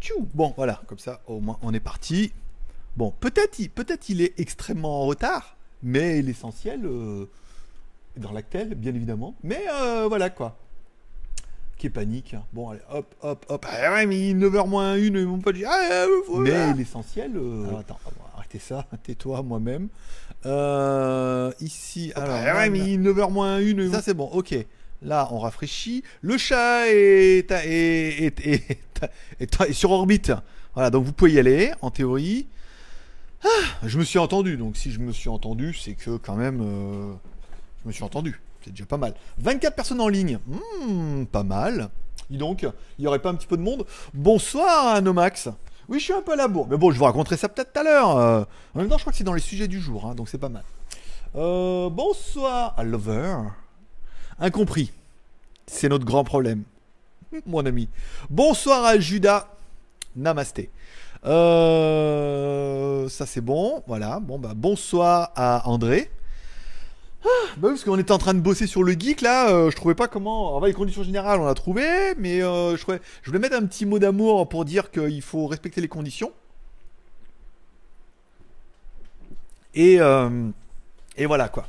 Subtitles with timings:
[0.00, 2.32] Tchou Bon, voilà, comme ça, au moins, on est parti.
[2.96, 7.26] Bon, peut-être il, peut il est extrêmement en retard, mais l'essentiel, euh,
[8.16, 9.34] dans l'actel, bien évidemment.
[9.42, 10.56] Mais euh, voilà, quoi.
[11.76, 12.34] Qui est panique.
[12.34, 12.42] hein.
[12.52, 13.66] Bon, allez, hop, hop, hop.
[13.68, 16.08] Ah ouais, mais 9h moins 1, mon pote dit, ah, euh,
[16.38, 17.32] Mais l'essentiel...
[17.36, 17.98] euh, Alors, attends,
[18.36, 18.86] arrêter ça.
[19.02, 19.88] Tais-toi, moi-même.
[21.60, 22.36] Ici, alors...
[22.36, 23.92] ah ouais, mais 9h moins 1.
[23.92, 24.54] Ça, c'est bon, ok.
[25.02, 26.02] Là, on rafraîchit.
[26.20, 27.46] Le chat est,
[29.72, 30.32] sur orbite.
[30.74, 32.46] Voilà, donc vous pouvez y aller, en théorie.
[33.42, 33.48] Ah,
[33.84, 37.12] je me suis entendu, donc si je me suis entendu, c'est que quand même, euh,
[37.82, 38.40] je me suis entendu.
[38.62, 39.14] C'est déjà pas mal.
[39.38, 40.38] 24 personnes en ligne.
[40.46, 41.88] Hmm, pas mal.
[42.28, 42.66] Dis donc,
[42.98, 45.48] il y aurait pas un petit peu de monde Bonsoir, Nomax.
[45.88, 46.68] Oui, je suis un peu à la bourre.
[46.68, 48.08] Mais bon, je vous raconterai ça peut-être tout à l'heure.
[48.08, 48.46] en
[48.78, 50.50] même temps, je crois que c'est dans les sujets du jour, hein, donc c'est pas
[50.50, 50.62] mal.
[51.36, 53.36] Euh, bonsoir à Lover.
[54.40, 54.92] Incompris.
[55.66, 56.64] C'est notre grand problème.
[57.46, 57.88] Mon ami.
[58.28, 59.48] Bonsoir à Judas.
[60.16, 60.70] Namasté.
[61.26, 63.82] Euh, ça c'est bon.
[63.86, 64.20] Voilà.
[64.20, 66.10] Bon bah bonsoir à André.
[67.24, 69.76] Ah, bah parce qu'on était en train de bosser sur le geek là, euh, je
[69.76, 70.56] trouvais pas comment.
[70.56, 72.86] En les conditions générales on a trouvé, mais euh, je,
[73.26, 76.32] voulais mettre un petit mot d'amour pour dire qu'il faut respecter les conditions.
[79.74, 80.48] Et, euh,
[81.16, 81.68] et voilà quoi.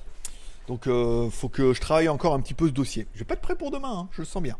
[0.71, 3.05] Donc euh, faut que je travaille encore un petit peu ce dossier.
[3.13, 4.55] Je vais pas être prêt pour demain, hein, je le sens bien.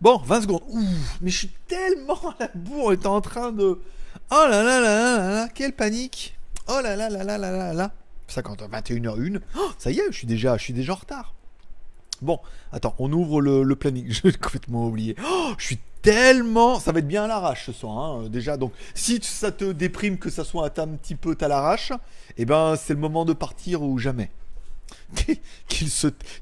[0.00, 0.62] Bon, 20 secondes.
[0.68, 0.84] Ouh,
[1.20, 3.80] mais je suis tellement à la bourre, on était en train de...
[4.30, 7.50] Oh là là là là là là, quelle panique Oh là là là là là
[7.50, 7.90] là là
[8.28, 9.40] 50, 21h01.
[9.56, 11.34] Oh, ça y est, je suis déjà, je suis déjà en retard.
[12.22, 12.38] Bon,
[12.70, 14.08] attends, on ouvre le, planning.
[14.12, 15.16] Je l'ai complètement oublié.
[15.28, 16.78] Oh, je suis tellement...
[16.78, 18.56] Ça va être bien à l'arrache ce soir, hein, euh, déjà.
[18.56, 21.92] Donc, si ça te déprime que ça soit un petit peu à l'arrache,
[22.36, 24.30] eh ben, c'est le moment de partir ou jamais.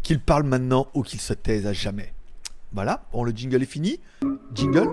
[0.03, 2.12] qu'il parle maintenant ou qu'il se taise à jamais.
[2.73, 4.00] Voilà, bon, le jingle est fini.
[4.55, 4.89] Jingle.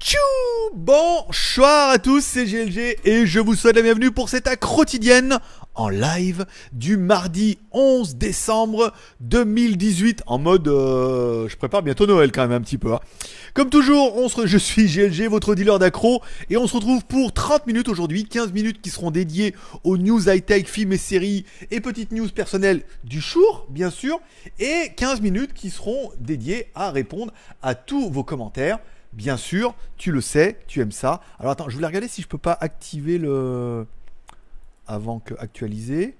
[0.00, 0.18] Tchou
[0.74, 5.38] Bonsoir à tous, c'est GLG et je vous souhaite la bienvenue pour cette quotidienne
[5.74, 12.42] en live du mardi 11 décembre 2018 en mode euh, je prépare bientôt Noël quand
[12.42, 12.94] même un petit peu.
[12.94, 13.00] hein.
[13.54, 17.88] Comme toujours, je suis GLG, votre dealer d'accro et on se retrouve pour 30 minutes
[17.88, 22.28] aujourd'hui, 15 minutes qui seront dédiées aux news high-tech, films et séries et petites news
[22.28, 24.20] personnelles du jour, bien sûr,
[24.60, 28.78] et 15 minutes qui seront dédiées à répondre à tous vos commentaires.
[29.12, 31.20] Bien sûr, tu le sais, tu aimes ça.
[31.40, 33.86] Alors attends, je voulais regarder si je peux pas activer le
[34.86, 36.14] avant que actualiser.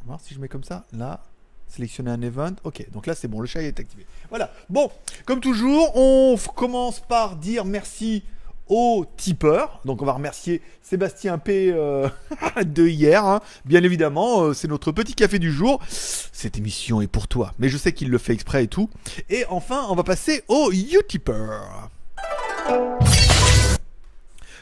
[0.00, 0.84] On va voir si je mets comme ça.
[0.92, 1.24] Là,
[1.68, 2.54] sélectionner un event.
[2.64, 4.06] Ok, donc là c'est bon, le chat est activé.
[4.30, 4.50] Voilà.
[4.68, 4.90] Bon,
[5.24, 8.22] comme toujours, on commence par dire merci
[8.68, 9.80] aux tipeurs.
[9.84, 12.08] Donc on va remercier Sébastien P euh,
[12.64, 13.40] de hier, hein.
[13.64, 14.42] bien évidemment.
[14.42, 15.80] euh, c'est notre petit café du jour.
[15.88, 18.90] Cette émission est pour toi, mais je sais qu'il le fait exprès et tout.
[19.30, 21.90] Et enfin, on va passer au Utipeur.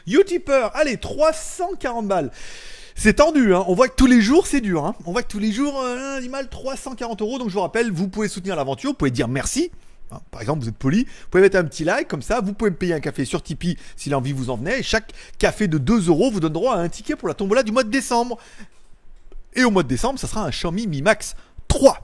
[0.07, 2.31] Utipeur, allez, 340 balles.
[2.99, 3.63] C'est tendu, hein.
[3.67, 4.83] on voit que tous les jours c'est dur.
[4.83, 4.95] Hein.
[5.05, 7.37] On voit que tous les jours, euh, lundi mal 340 euros.
[7.37, 9.69] Donc je vous rappelle, vous pouvez soutenir l'aventure, vous pouvez dire merci.
[10.11, 12.53] Hein, Par exemple, vous êtes poli, vous pouvez mettre un petit like comme ça, vous
[12.53, 14.79] pouvez me payer un café sur Tipeee si l'envie vous en venait.
[14.79, 17.61] Et chaque café de 2 euros vous donne droit à un ticket pour la tombola
[17.61, 18.39] du mois de décembre.
[19.53, 21.35] Et au mois de décembre, ça sera un Xiaomi Mi Max
[21.67, 22.03] 3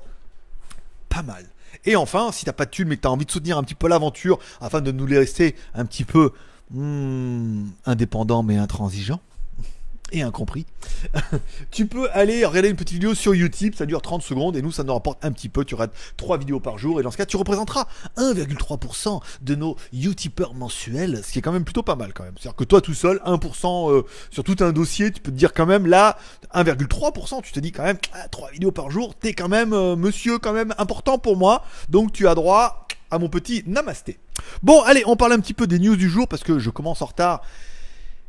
[1.10, 1.46] pas mal.
[1.86, 3.76] Et enfin, si t'as pas de thune mais que t'as envie de soutenir un petit
[3.76, 6.34] peu l'aventure afin de nous laisser un petit peu
[6.70, 9.22] hmm, indépendants mais intransigeants
[10.14, 10.66] et incompris,
[11.72, 14.72] tu peux aller regarder une petite vidéo sur YouTube, ça dure 30 secondes et nous
[14.72, 17.18] ça nous rapporte un petit peu, tu rates 3 vidéos par jour et dans ce
[17.18, 17.88] cas tu représenteras
[18.18, 22.34] 1,3% de nos Utipeurs mensuels, ce qui est quand même plutôt pas mal quand même.
[22.40, 25.54] C'est-à-dire que toi tout seul, 1% euh, sur tout un dossier, tu peux te dire
[25.54, 26.18] quand même là
[26.54, 27.98] 1,3%, tu te dis quand même
[28.32, 32.14] 3 vidéos par jour, t'es quand même euh, monsieur quand même important pour moi, donc
[32.14, 34.20] tu as droit à mon petit namasté.
[34.62, 37.02] Bon allez, on parle un petit peu des news du jour parce que je commence
[37.02, 37.42] en retard.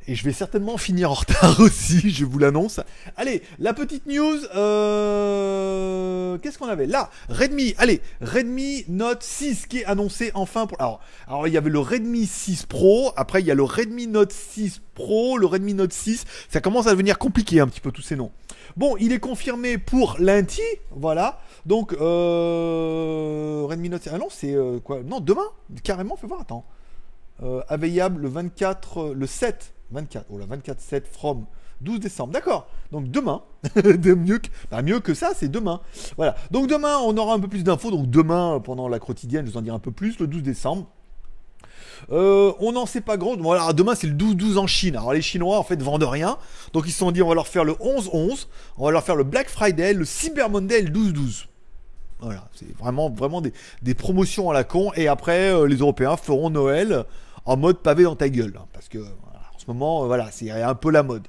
[0.06, 2.80] Et je vais certainement finir en retard aussi, je vous l'annonce.
[3.16, 4.38] Allez, la petite news.
[4.54, 6.36] Euh...
[6.38, 6.86] Qu'est-ce qu'on avait?
[6.86, 7.74] Là Redmi.
[7.78, 10.78] Allez, Redmi Note 6 qui est annoncé enfin pour.
[10.80, 13.12] Alors, alors il y avait le Redmi 6 Pro.
[13.16, 16.24] Après, il y a le Redmi Note 6 Pro, le Redmi Note 6.
[16.50, 18.30] Ça commence à devenir compliqué un petit peu tous ces noms.
[18.76, 20.60] Bon, il est confirmé pour lundi,
[20.90, 21.40] voilà.
[21.64, 23.64] Donc, euh...
[23.68, 24.08] Redmi Note.
[24.12, 25.02] Ah non, c'est euh, quoi?
[25.02, 25.46] Non, demain,
[25.82, 26.16] carrément.
[26.16, 26.40] Fais voir.
[26.40, 26.64] Attends.
[27.42, 31.46] Euh, le 24, euh, le 7, 24, oh là, 24 7 from
[31.80, 32.32] 12 décembre.
[32.32, 32.68] D'accord.
[32.92, 33.42] Donc demain,
[33.76, 35.80] de mieux que, bah, mieux que ça, c'est demain.
[36.16, 36.34] Voilà.
[36.50, 37.90] Donc demain, on aura un peu plus d'infos.
[37.90, 40.86] Donc demain, pendant la quotidienne, je vous en dirai un peu plus, le 12 décembre.
[42.10, 43.36] Euh, on n'en sait pas grand.
[43.36, 44.96] Voilà, demain c'est le 12-12 en Chine.
[44.96, 46.38] Alors les Chinois en fait vendent rien.
[46.72, 48.46] Donc ils se sont dit on va leur faire le 11-11,
[48.78, 51.46] on va leur faire le Black Friday, le Cyber Monday, le 12-12.
[52.20, 54.92] Voilà, c'est vraiment, vraiment des, promotions à la con.
[54.96, 57.04] Et après, euh, les Européens feront Noël
[57.44, 58.54] en mode pavé dans ta gueule.
[58.56, 58.98] Hein, parce que
[59.68, 61.26] moment, euh, voilà, c'est un peu la mode.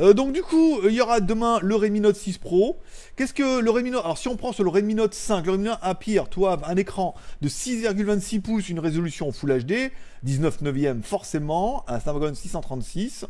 [0.00, 2.78] Euh, donc du coup, il y aura demain le Redmi Note 6 Pro.
[3.16, 4.04] Qu'est-ce que le Redmi Note?
[4.04, 6.60] Alors si on prend sur le Redmi Note 5, le Redmi Note a pire, toi,
[6.66, 9.92] un écran de 6,26 pouces, une résolution Full HD,
[10.24, 13.26] 19 neuvième forcément, un Snapdragon 636.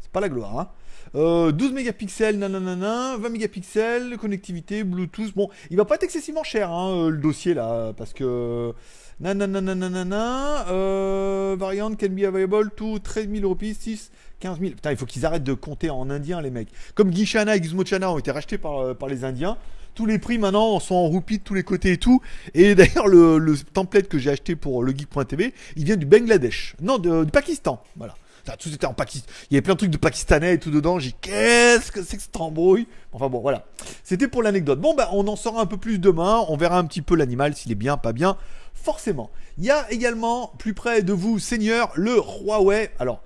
[0.00, 0.68] C'est pas la gloire, hein
[1.14, 5.34] 12 euh, mégapixels, nanana, 20 mégapixels, connectivité, Bluetooth.
[5.34, 8.72] Bon, il va pas être excessivement cher, hein, euh, le dossier là, parce que.
[9.20, 14.10] Nanana, euh, variant can be available to 13 000 rupees, 6,
[14.40, 14.70] 15 000.
[14.72, 16.68] Putain, il faut qu'ils arrêtent de compter en indien, les mecs.
[16.94, 19.56] Comme Gishana et Gizmochana ont été rachetés par, par les Indiens,
[19.98, 22.22] tous les prix maintenant sont en roupies de tous les côtés et tout.
[22.54, 26.76] Et d'ailleurs, le, template que j'ai acheté pour le geek.tv, il vient du Bangladesh.
[26.80, 27.82] Non, du Pakistan.
[27.96, 28.14] Voilà
[28.56, 29.30] tout était en Pakistan.
[29.50, 30.98] Il y avait plein de trucs de pakistanais et tout dedans.
[30.98, 32.86] J'ai qu'est-ce que c'est que cette embrouille?
[33.12, 33.66] Enfin bon, voilà.
[34.04, 34.80] C'était pour l'anecdote.
[34.80, 36.44] Bon, bah, on en saura un peu plus demain.
[36.48, 38.36] On verra un petit peu l'animal, s'il est bien, pas bien.
[38.74, 39.30] Forcément.
[39.58, 42.90] Il y a également, plus près de vous, Seigneur, le Huawei.
[42.98, 43.22] Alors,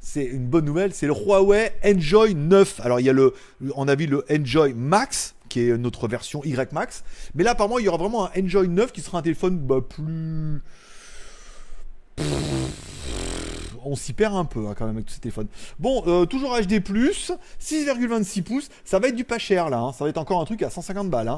[0.00, 2.80] c'est une bonne nouvelle, c'est le Huawei Enjoy 9.
[2.84, 3.34] Alors, il y a le,
[3.74, 7.04] on a vu le Enjoy Max, qui est notre version Y Max.
[7.34, 9.80] Mais là, apparemment, il y aura vraiment un Enjoy 9 qui sera un téléphone bah,
[9.80, 10.62] plus
[13.86, 15.48] on s'y perd un peu hein, quand même avec tous ces téléphones.
[15.78, 19.92] Bon, euh, toujours HD+, 6,26 pouces, ça va être du pas cher là, hein.
[19.92, 21.26] ça va être encore un truc à 150 balles.
[21.26, 21.36] 3,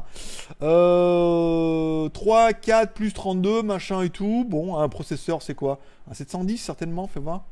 [0.61, 2.53] hein.
[2.53, 4.45] 4 euh, plus 32, machin et tout.
[4.49, 5.79] Bon, un processeur c'est quoi?
[6.11, 7.45] Un 710 certainement, fais voir.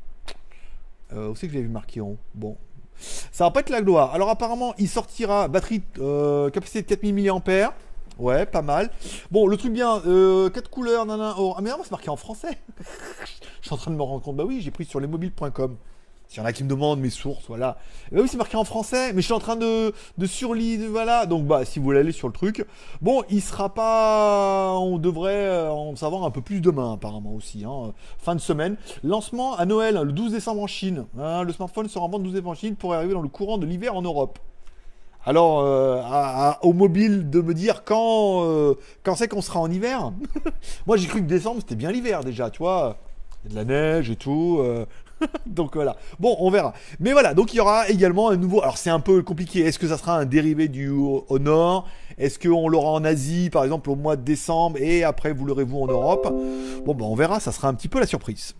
[1.13, 2.57] Euh, où c'est que j'ai vu marqué en Bon,
[2.99, 4.13] ça va pas être la gloire.
[4.13, 7.73] Alors apparemment, il sortira batterie euh, capacité de 4000 mAh.
[8.19, 8.89] Ouais, pas mal.
[9.31, 11.35] Bon, le truc bien, euh, 4 couleurs, nanana.
[11.37, 12.57] Oh, ah, mais non, c'est marqué en français.
[13.61, 14.35] Je suis en train de me rendre compte.
[14.35, 15.77] Bah oui, j'ai pris sur lesmobiles.com.
[16.27, 17.77] S'il y en a qui me demandent mes sources, voilà.
[18.11, 21.25] bah oui, c'est marqué en français, mais je suis en train de, de surlire, voilà.
[21.25, 22.65] Donc, bah, si vous voulez aller sur le truc.
[23.01, 24.77] Bon, il sera pas.
[24.77, 27.63] On devrait en savoir un peu plus demain, apparemment aussi.
[27.65, 27.93] Hein.
[28.17, 28.75] Fin de semaine.
[29.03, 31.05] Lancement à Noël, le 12 décembre en Chine.
[31.17, 33.29] Hein, le smartphone sera en vente le 12 décembre en Chine pour arriver dans le
[33.29, 34.39] courant de l'hiver en Europe.
[35.27, 38.75] Alors, euh, au mobile de me dire quand, euh,
[39.17, 40.13] c'est qu'on sera en hiver.
[40.87, 42.95] Moi, j'ai cru que décembre, c'était bien l'hiver déjà, tu vois.
[43.43, 44.59] Il y a de la neige et tout.
[44.61, 44.85] Euh.
[45.45, 45.97] donc voilà.
[46.17, 46.71] Bon, on verra.
[47.01, 48.61] Mais voilà, donc il y aura également un nouveau.
[48.61, 49.65] Alors c'est un peu compliqué.
[49.65, 50.89] Est-ce que ça sera un dérivé du
[51.27, 55.43] Honor Est-ce qu'on l'aura en Asie, par exemple, au mois de décembre et après vous
[55.43, 56.33] l'aurez-vous en Europe?
[56.85, 57.41] Bon, ben on verra.
[57.41, 58.55] Ça sera un petit peu la surprise.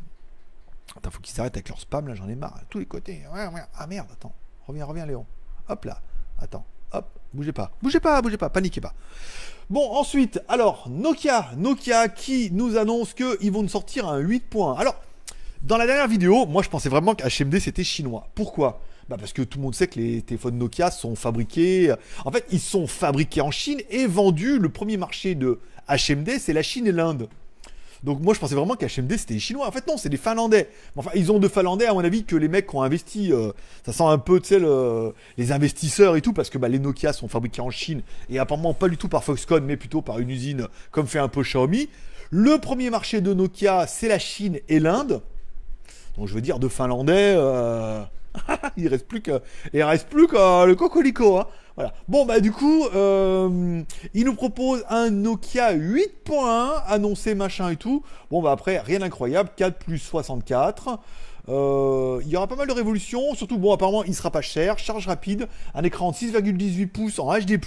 [0.98, 2.16] Attends, faut qu'ils s'arrêtent avec leur spam là.
[2.16, 2.60] J'en ai marre.
[2.70, 3.22] Tous les côtés.
[3.34, 4.34] Ah merde, attends.
[4.68, 5.26] Reviens, reviens, Léon.
[5.70, 6.02] Hop là.
[6.40, 8.94] Attends, hop, bougez pas, bougez pas, bougez pas, paniquez pas.
[9.70, 14.76] Bon, ensuite, alors, Nokia, Nokia qui nous annonce qu'ils vont nous sortir un 8 points.
[14.78, 14.96] Alors,
[15.64, 18.30] dans la dernière vidéo, moi je pensais vraiment qu'HMD c'était chinois.
[18.36, 18.80] Pourquoi?
[19.10, 21.94] Bah parce que tout le monde sait que les téléphones Nokia sont fabriqués.
[22.26, 24.60] En fait, ils sont fabriqués en Chine et vendus.
[24.60, 27.28] Le premier marché de HMD, c'est la Chine et l'Inde.
[28.04, 29.68] Donc moi je pensais vraiment qu'HMD c'était les Chinois.
[29.68, 30.70] En fait non, c'est des Finlandais.
[30.96, 33.32] Enfin ils ont de Finlandais à mon avis que les mecs qui ont investi.
[33.34, 33.52] Euh,
[33.86, 34.62] ça sent un peu tu sais
[35.38, 38.74] les investisseurs et tout parce que bah, les Nokia sont fabriqués en Chine et apparemment
[38.74, 41.90] pas du tout par Foxconn mais plutôt par une usine comme fait un peu Xiaomi.
[42.30, 45.22] Le premier marché de Nokia c'est la Chine et l'Inde.
[46.18, 47.34] Donc je veux dire de Finlandais.
[47.38, 48.04] Euh...
[48.78, 49.42] il reste plus que
[49.74, 51.38] reste plus que le cocolico.
[51.38, 51.48] Hein.
[52.08, 58.04] Bon, bah, du coup, euh, il nous propose un Nokia 8.1, annoncé machin et tout.
[58.32, 59.50] Bon, bah, après, rien d'incroyable.
[59.56, 61.00] 4 plus 64.
[61.50, 63.36] Euh, il y aura pas mal de révolutions.
[63.36, 64.80] Surtout, bon, apparemment, il sera pas cher.
[64.80, 65.48] Charge rapide.
[65.76, 67.60] Un écran de 6,18 pouces en HD.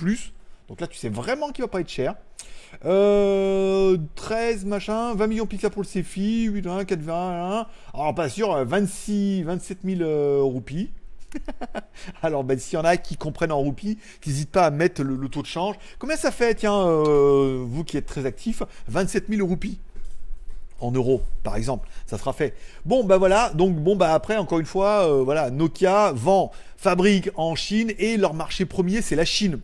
[0.69, 2.17] Donc là, tu sais vraiment qu'il va pas être cher.
[2.83, 3.97] 13 euh,
[4.67, 9.43] machin, 20 millions pixels pour le CFI, 8, 1, 4, 20, alors pas sûr, 26,
[9.43, 10.91] 27 000 roupies.
[12.23, 15.03] Alors, ben, s'il y en a qui comprennent en roupies, qui n'hésitent pas à mettre
[15.03, 15.77] le, taux de change.
[15.99, 19.79] Combien ça fait, tiens, euh, vous qui êtes très actif 27 000 roupies
[20.81, 21.89] en euros, par exemple.
[22.07, 22.55] Ça sera fait.
[22.85, 23.51] Bon, bah voilà.
[23.55, 28.17] Donc, bon, bah après, encore une fois, euh, voilà, Nokia vend, fabrique en Chine et
[28.17, 29.61] leur marché premier, c'est la Chine.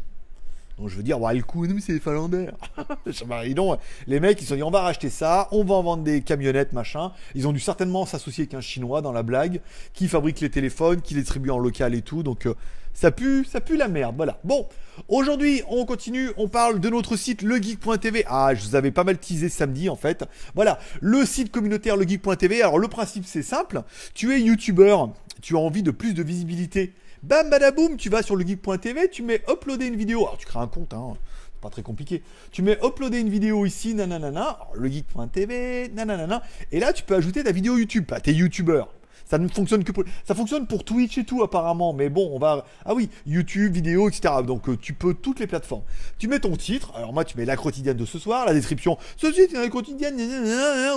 [0.79, 2.49] Donc je veux dire, le coup, c'est les Finlandais.
[4.07, 6.21] les mecs, ils se sont dit, on va racheter ça, on va en vendre des
[6.21, 7.13] camionnettes, machin.
[7.35, 9.61] Ils ont dû certainement s'associer avec un Chinois dans la blague,
[9.95, 12.23] qui fabrique les téléphones, qui les distribue en local et tout.
[12.23, 12.55] Donc euh,
[12.93, 14.17] ça pue, ça pue la merde.
[14.17, 14.39] Voilà.
[14.45, 14.67] Bon,
[15.09, 18.25] aujourd'hui, on continue, on parle de notre site legeek.tv.
[18.29, 20.25] Ah, je vous avais pas mal teasé samedi en fait.
[20.55, 22.61] Voilà, le site communautaire legeek.tv.
[22.61, 23.83] Alors le principe, c'est simple.
[24.13, 26.93] Tu es youtubeur, tu as envie de plus de visibilité
[27.27, 30.21] Bam badaboum, tu vas sur le geek.tv, tu mets uploader une vidéo.
[30.21, 31.15] Alors tu crées un compte, hein.
[31.61, 32.23] Pas très compliqué.
[32.53, 37.43] Tu mets uploader une vidéo ici, nanana, le geek.tv, nanana, et là tu peux ajouter
[37.43, 38.95] ta vidéo YouTube, pas tes youtubeurs.
[39.25, 40.05] Ça ne fonctionne que pour.
[40.25, 41.93] Ça fonctionne pour Twitch et tout, apparemment.
[41.93, 42.65] Mais bon, on va.
[42.85, 44.35] Ah oui, YouTube, vidéo, etc.
[44.47, 45.83] Donc, euh, tu peux toutes les plateformes.
[46.19, 46.93] Tu mets ton titre.
[46.95, 48.99] Alors, moi, tu mets la quotidienne de ce soir, la description.
[49.17, 50.15] Ceci est la quotidienne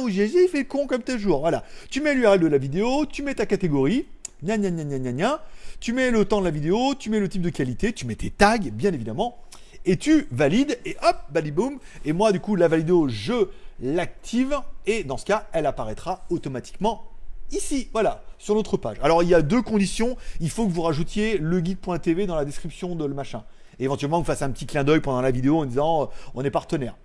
[0.04, 1.40] où j'ai fait con comme tel jour.
[1.40, 1.64] Voilà.
[1.90, 4.06] Tu mets l'URL de la vidéo, tu mets ta catégorie.
[4.44, 5.42] Gna gna gna gna gna.
[5.80, 8.16] Tu mets le temps de la vidéo, tu mets le type de qualité, tu mets
[8.16, 9.38] tes tags, bien évidemment.
[9.86, 11.80] Et tu valides, et hop, baliboum.
[12.06, 13.48] Et moi, du coup, la valido, je
[13.82, 14.56] l'active.
[14.86, 17.10] Et dans ce cas, elle apparaîtra automatiquement
[17.52, 18.98] ici, voilà, sur notre page.
[19.02, 22.46] Alors il y a deux conditions, il faut que vous rajoutiez le guide.tv dans la
[22.46, 23.44] description de le machin.
[23.80, 26.06] Et éventuellement, vous fassiez un petit clin d'œil pendant la vidéo en disant euh,
[26.36, 26.96] on est partenaire.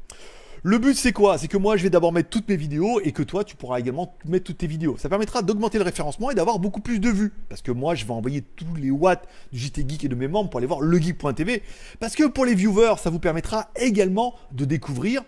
[0.67, 1.37] Le but c'est quoi?
[1.37, 3.81] C'est que moi je vais d'abord mettre toutes mes vidéos et que toi tu pourras
[3.81, 4.97] également mettre toutes tes vidéos.
[4.97, 7.35] Ça permettra d'augmenter le référencement et d'avoir beaucoup plus de vues.
[7.51, 10.27] Parce que moi je vais envoyer tous les watts du JT Geek et de mes
[10.27, 11.63] membres pour aller voir legeek.tv.
[12.01, 15.21] Parce que pour les viewers, ça vous permettra également de découvrir,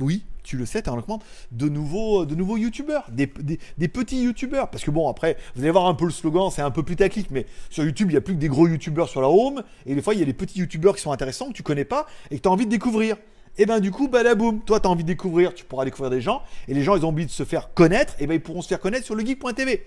[0.00, 1.22] oui, tu le sais, tu recommande
[1.52, 4.68] de nouveaux, de nouveaux youtubeurs, des, petits youtubeurs.
[4.68, 7.30] Parce que bon, après, vous allez voir un peu le slogan, c'est un peu putaclic,
[7.30, 9.62] mais sur YouTube, il n'y a plus que des gros youtubeurs sur la home.
[9.86, 11.84] Et des fois, il y a des petits youtubeurs qui sont intéressants, que tu connais
[11.84, 13.16] pas et que tu as envie de découvrir.
[13.58, 16.20] Et ben du coup, badaboum, toi tu as envie de découvrir, tu pourras découvrir des
[16.20, 18.62] gens, et les gens ils ont envie de se faire connaître, et ben ils pourront
[18.62, 19.86] se faire connaître sur le geek.tv.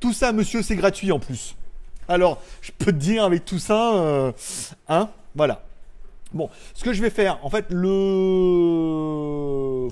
[0.00, 1.56] Tout ça, monsieur, c'est gratuit en plus.
[2.08, 4.32] Alors, je peux te dire avec tout ça, euh,
[4.88, 5.62] hein, voilà.
[6.34, 7.86] Bon, ce que je vais faire, en fait, le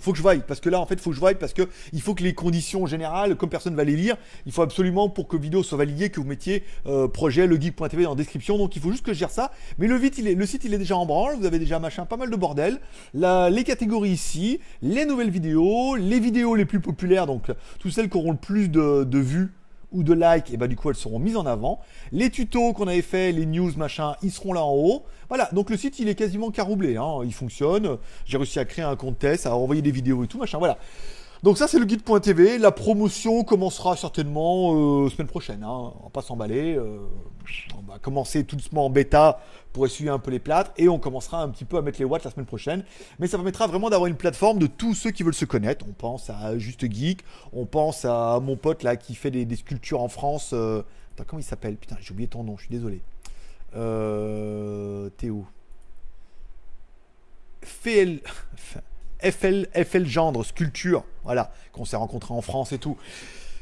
[0.00, 1.62] faut que je vaille parce que là, en fait, faut que je vaille parce que
[1.92, 5.28] il faut que les conditions générales, comme personne va les lire, il faut absolument pour
[5.28, 8.58] que vidéo soit validée que vous mettiez euh, projet le geek.tv dans la description.
[8.58, 9.52] Donc, il faut juste que je gère ça.
[9.78, 11.36] Mais le, vite, il est, le site, il est déjà en branle.
[11.36, 12.80] Vous avez déjà machin, pas mal de bordel.
[13.14, 18.16] Les catégories ici, les nouvelles vidéos, les vidéos les plus populaires, donc toutes celles qui
[18.16, 19.52] auront le plus de vues
[19.94, 21.80] ou de likes, et bah du coup elles seront mises en avant.
[22.12, 25.04] Les tutos qu'on avait fait, les news, machin, ils seront là en haut.
[25.28, 27.20] Voilà, donc le site il est quasiment caroublé, hein.
[27.24, 27.96] il fonctionne.
[28.26, 30.76] J'ai réussi à créer un compte test, à envoyer des vidéos et tout, machin, voilà.
[31.44, 35.92] Donc ça c'est le guide.tv, la promotion commencera certainement euh, semaine prochaine, hein.
[36.00, 36.74] on va pas s'emballer.
[36.74, 37.00] Euh,
[37.76, 39.42] on va commencer tout doucement en bêta
[39.74, 42.06] pour essuyer un peu les plâtres et on commencera un petit peu à mettre les
[42.06, 42.82] watts la semaine prochaine.
[43.18, 45.84] Mais ça permettra vraiment d'avoir une plateforme de tous ceux qui veulent se connaître.
[45.86, 47.22] On pense à Juste Geek,
[47.52, 50.52] on pense à mon pote là qui fait des, sculptures en France.
[50.54, 50.80] Euh,
[51.26, 51.76] comment il s'appelle?
[51.76, 53.02] Putain, j'ai oublié ton nom, je suis désolé.
[55.18, 55.44] Théo.
[57.60, 58.20] FL,
[59.30, 62.96] FL, Gendre, sculpture, voilà, qu'on s'est rencontré en France et tout.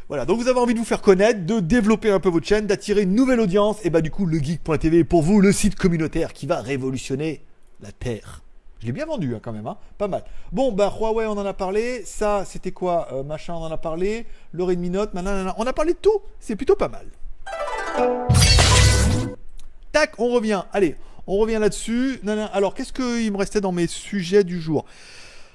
[0.09, 2.67] Voilà, donc vous avez envie de vous faire connaître, de développer un peu votre chaîne,
[2.67, 5.75] d'attirer une nouvelle audience, et bah du coup, le geek.tv est pour vous le site
[5.75, 7.45] communautaire qui va révolutionner
[7.81, 8.43] la Terre.
[8.83, 10.25] Je l'ai bien vendu hein, quand même, hein pas mal.
[10.51, 12.03] Bon, bah Huawei, on en a parlé.
[12.05, 14.27] Ça, c'était quoi euh, Machin, on en a parlé.
[14.51, 15.55] Le Redmi Note, nanana.
[15.57, 16.21] on a parlé de tout.
[16.41, 17.07] C'est plutôt pas mal.
[19.93, 20.65] Tac, on revient.
[20.73, 20.97] Allez,
[21.29, 22.21] on revient là-dessus.
[22.53, 24.85] Alors, qu'est-ce qu'il me restait dans mes sujets du jour?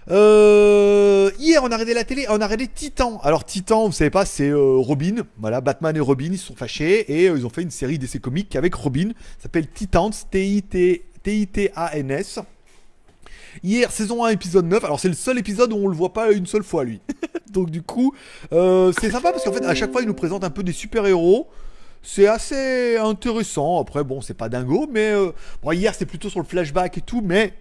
[0.09, 3.19] Euh, hier, on a regardé la télé, on a regardé Titan.
[3.23, 5.15] Alors Titan, vous savez pas, c'est euh, Robin.
[5.37, 8.19] Voilà, Batman et Robin, ils sont fâchés et euh, ils ont fait une série d'essais
[8.19, 9.09] comiques avec Robin.
[9.37, 12.39] Ça s'appelle Titans, T-I-T-A-N-S.
[13.63, 14.85] Hier, saison 1, épisode 9.
[14.85, 17.01] Alors, c'est le seul épisode où on le voit pas une seule fois, lui.
[17.51, 18.13] Donc, du coup,
[18.51, 21.47] c'est sympa parce qu'en fait, à chaque fois, il nous présente un peu des super-héros.
[22.03, 23.81] C'est assez intéressant.
[23.81, 25.11] Après, bon, c'est pas dingo, mais
[25.63, 27.55] bon, hier, c'était plutôt sur le flashback et tout, mais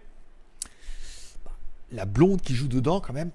[1.93, 3.31] la blonde qui joue dedans, quand même,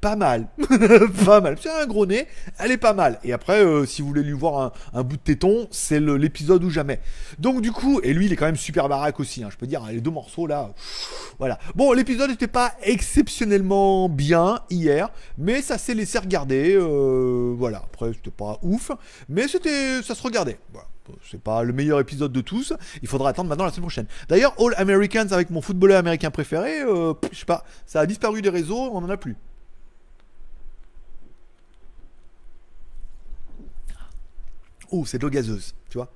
[0.00, 0.48] pas mal.
[1.24, 1.56] pas mal.
[1.60, 2.26] C'est un gros nez,
[2.58, 3.18] elle est pas mal.
[3.24, 6.70] Et après, euh, si vous voulez lui voir un, bout de téton, c'est l'épisode ou
[6.70, 7.00] jamais.
[7.38, 9.42] Donc du coup, et lui, il est quand même super baraque aussi.
[9.42, 10.72] Hein, je peux dire, les deux morceaux là,
[11.38, 11.58] voilà.
[11.74, 16.76] Bon, l'épisode n'était pas exceptionnellement bien hier, mais ça s'est laissé regarder.
[16.76, 17.78] Euh, voilà.
[17.92, 18.92] Après, c'était pas ouf,
[19.28, 20.58] mais c'était, ça se regardait.
[20.72, 20.86] Voilà
[21.28, 22.72] c'est pas le meilleur épisode de tous.
[23.02, 24.06] Il faudra attendre maintenant la semaine prochaine.
[24.28, 28.42] D'ailleurs, All Americans avec mon footballeur américain préféré, euh, je sais pas, ça a disparu
[28.42, 29.36] des réseaux, on en a plus.
[34.90, 36.10] Oh, c'est de l'eau gazeuse, tu vois.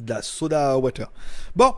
[0.00, 1.12] De la soda water.
[1.54, 1.74] Bon,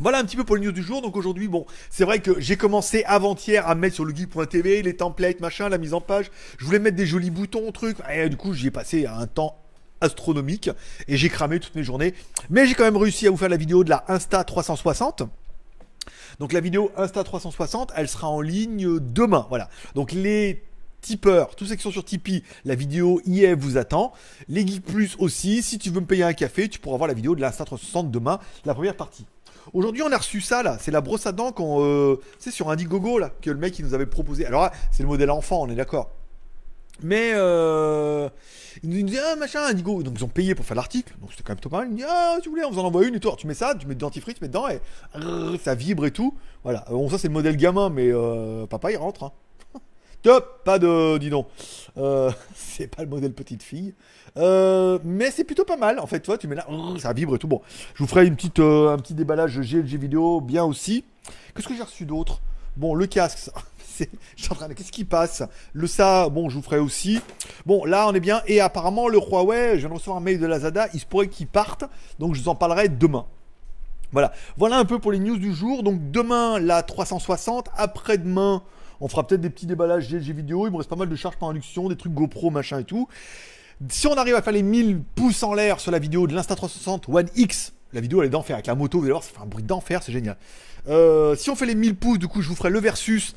[0.00, 1.02] voilà un petit peu pour le news du jour.
[1.02, 4.96] Donc aujourd'hui, bon, c'est vrai que j'ai commencé avant-hier à mettre sur le geek.tv les
[4.96, 6.30] templates, machin, la mise en page.
[6.58, 7.98] Je voulais mettre des jolis boutons, trucs.
[8.12, 9.63] Et du coup, j'y ai passé un temps
[10.04, 10.70] astronomique
[11.08, 12.14] et j'ai cramé toutes mes journées.
[12.50, 15.24] Mais j'ai quand même réussi à vous faire la vidéo de la Insta 360.
[16.38, 19.46] Donc la vidéo Insta 360, elle sera en ligne demain.
[19.48, 19.68] Voilà.
[19.94, 20.62] Donc les
[21.00, 24.12] tipeurs, tous ceux qui sont sur Tipeee, la vidéo IF vous attend.
[24.48, 27.14] Les Geeks Plus aussi, si tu veux me payer un café, tu pourras voir la
[27.14, 29.26] vidéo de l'Insta 360 demain, la première partie.
[29.72, 32.70] Aujourd'hui, on a reçu ça là, c'est la brosse à dents qu'on, euh, c'est sur
[32.70, 34.44] Indiegogo là, que le mec il nous avait proposé.
[34.46, 36.10] Alors c'est le modèle enfant, on est d'accord.
[37.02, 38.28] Mais euh,
[38.82, 40.02] ils nous disaient, ah machin, Indigo.
[40.02, 41.88] Donc ils ont payé pour faire l'article, donc c'était quand même tout pas mal.
[41.88, 43.28] Ils me disent, ah, tu voulais, on vous en envoie une et tout.
[43.28, 44.80] Alors, tu mets ça, tu mets de dentifrice, tu mets dedans et
[45.62, 46.34] ça vibre et tout.
[46.62, 46.84] Voilà.
[46.90, 49.24] Bon, ça c'est le modèle gamin, mais euh, papa il rentre.
[49.24, 49.32] Hein.
[50.22, 51.48] Top, pas de, dis donc.
[51.96, 53.94] Euh, c'est pas le modèle petite fille.
[54.36, 55.98] Euh, mais c'est plutôt pas mal.
[55.98, 56.66] En fait, toi, tu mets là,
[56.98, 57.48] ça vibre et tout.
[57.48, 57.60] Bon,
[57.94, 61.04] je vous ferai une petite, euh, un petit déballage GLG vidéo bien aussi.
[61.54, 62.40] Qu'est-ce que j'ai reçu d'autre?
[62.76, 63.38] Bon, le casque.
[63.38, 63.52] ça,
[64.36, 64.68] Je suis en train.
[64.68, 65.42] Qu'est-ce qui passe?
[65.72, 67.20] Le ça, bon, je vous ferai aussi.
[67.66, 68.42] Bon, là, on est bien.
[68.46, 70.88] Et apparemment, le Huawei, je viens de recevoir un mail de Lazada.
[70.94, 71.84] Il se pourrait qu'il parte.
[72.18, 73.26] Donc, je vous en parlerai demain.
[74.12, 74.32] Voilà.
[74.56, 75.82] Voilà un peu pour les news du jour.
[75.82, 77.68] Donc, demain, la 360.
[77.76, 78.62] Après-demain,
[79.00, 80.66] on fera peut-être des petits déballages GLG vidéo.
[80.66, 83.08] Il me reste pas mal de charges par induction, des trucs GoPro, machin et tout.
[83.88, 87.02] Si on arrive à faire les 1000 pouces en l'air sur la vidéo de l'Insta360
[87.08, 89.42] One X, la vidéo elle est d'enfer avec la moto, vous allez voir, ça fait
[89.42, 90.36] un bruit d'enfer, c'est génial.
[90.88, 93.34] Euh, si on fait les 1000 pouces, du coup, je vous ferai le versus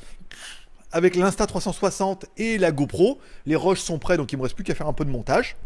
[0.92, 3.18] avec l'Insta360 et la GoPro.
[3.46, 5.56] Les roches sont prêts, donc il me reste plus qu'à faire un peu de montage.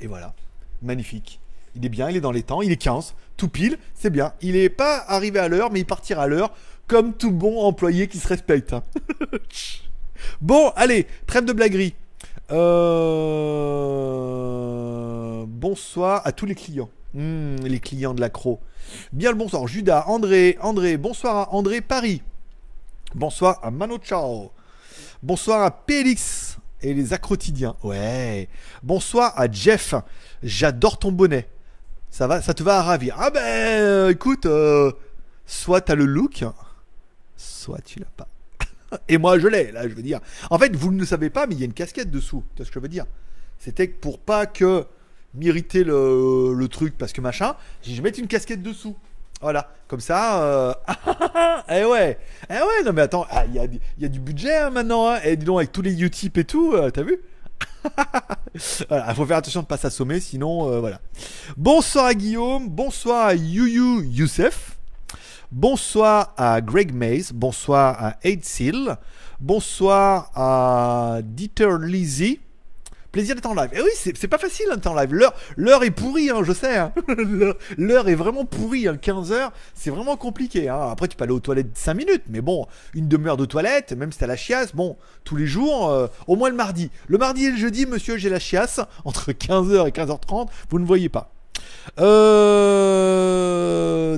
[0.00, 0.34] Et voilà,
[0.82, 1.40] magnifique.
[1.74, 4.32] Il est bien, il est dans les temps, il est 15, tout pile, c'est bien.
[4.40, 6.52] Il n'est pas arrivé à l'heure, mais il partira à l'heure,
[6.86, 8.72] comme tout bon employé qui se respecte.
[8.72, 8.82] hein.
[10.40, 11.94] bon, allez, trêve de blaguerie.
[12.50, 13.86] Euh...
[15.46, 16.88] Bonsoir à tous les clients.
[17.14, 18.60] Hmm, les clients de l'accro.
[19.12, 22.22] Bien le bonsoir, Judas, André, André, bonsoir à André Paris.
[23.14, 24.50] Bonsoir à Mano Chao.
[25.22, 27.76] Bonsoir à Pélix et les accrotidiens.
[27.82, 28.48] Ouais.
[28.82, 29.94] Bonsoir à Jeff.
[30.42, 31.48] J'adore ton bonnet.
[32.10, 33.16] Ça va, ça te va ravir.
[33.18, 34.92] Ah ben, écoute, euh,
[35.46, 36.44] soit t'as le look,
[37.36, 38.28] soit tu l'as pas.
[39.08, 40.20] Et moi je l'ai, là, je veux dire.
[40.50, 42.42] En fait, vous ne le savez pas, mais il y a une casquette dessous.
[42.54, 43.06] Tu vois ce que je veux dire?
[43.58, 44.86] C'était pour pas que
[45.34, 48.96] m'irriter le, truc, parce que machin, je vais mettre une casquette dessous.
[49.46, 50.42] Voilà, comme ça.
[50.42, 50.74] Euh...
[51.70, 52.18] eh ouais,
[52.50, 55.08] eh ouais, non mais attends, ah, il y, a, du- budget hein, maintenant.
[55.08, 55.20] Hein.
[55.22, 57.20] Et dis donc, avec tous les Utip et tout, euh, t'as vu
[58.88, 61.00] voilà, faut faire attention de pas s'assommer, sinon euh, voilà.
[61.56, 64.76] Bonsoir à Guillaume, bonsoir à Yuyu Youssef,
[65.52, 68.96] bonsoir à Greg Mays, bonsoir à Aid Seal,
[69.38, 72.40] bonsoir à Dieter Lizzy.
[73.16, 73.70] Plaisir d'être en live.
[73.72, 75.10] Et oui, c'est pas facile hein, d'être en live.
[75.56, 76.76] L'heure, est pourrie, hein, je sais.
[76.76, 76.92] hein.
[77.16, 78.88] L'heure- L'heure est vraiment pourrie.
[78.88, 78.98] Hein.
[79.00, 80.68] 15 heures, c'est vraiment compliqué.
[80.68, 80.88] Hein.
[80.92, 84.12] Après, tu peux aller aux toilettes 5 minutes, mais bon, une demi-heure de toilette, même
[84.12, 86.90] si t'as la chiasse, bon, tous les jours, euh, au moins le mardi.
[87.06, 88.80] Le mardi et le jeudi, monsieur, j'ai la chiasse.
[89.06, 91.32] Entre 15h et 15h30, vous ne voyez pas.
[91.98, 93.26] Euh...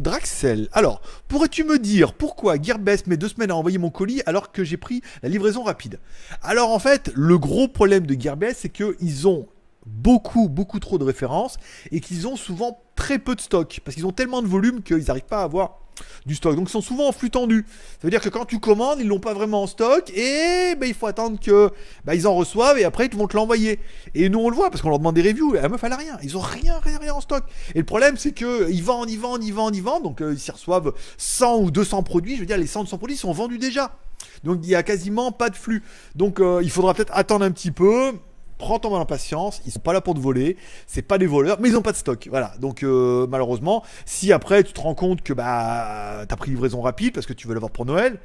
[0.01, 0.69] Draxel.
[0.73, 4.65] Alors, pourrais-tu me dire pourquoi Gearbest met deux semaines à envoyer mon colis alors que
[4.65, 5.99] j'ai pris la livraison rapide?
[6.43, 9.47] Alors en fait, le gros problème de Gearbest, c'est qu'ils ont
[9.87, 11.57] beaucoup, beaucoup trop de références
[11.91, 15.05] et qu'ils ont souvent très peu de stock parce qu'ils ont tellement de volume qu'ils
[15.05, 15.81] n'arrivent pas à avoir
[16.27, 16.57] du stock.
[16.57, 17.67] Donc ils sont souvent en flux tendu.
[17.69, 20.87] Ça veut dire que quand tu commandes, ils l'ont pas vraiment en stock et ben,
[20.87, 21.71] il faut attendre que
[22.05, 23.81] ben, ils en reçoivent et après ils vont te l'envoyer.
[24.15, 25.95] Et nous on le voit parce qu'on leur demande des reviews et la meuf elle
[25.95, 26.19] rien.
[26.23, 27.45] Ils ont rien, rien, rien en stock.
[27.75, 30.03] Et le problème c'est que ils vendent, ils vendent, ils vendent, ils vendent.
[30.03, 32.35] Donc euh, ils s'y reçoivent 100 ou 200 produits.
[32.35, 33.97] Je veux dire les 100 ou 200 produits sont vendus déjà.
[34.45, 35.83] Donc il y a quasiment pas de flux.
[36.15, 38.13] Donc euh, il faudra peut-être attendre un petit peu.
[38.59, 40.57] Prends ton mal en patience, ils sont pas là pour te voler,
[40.89, 42.27] c'est pas des voleurs, mais ils ont pas de stock.
[42.29, 42.55] Voilà.
[42.59, 47.15] Donc euh, malheureusement, si après tu te rends compte que bah t'as pris livraison rapide
[47.15, 48.19] parce que tu veux l'avoir pour Noël,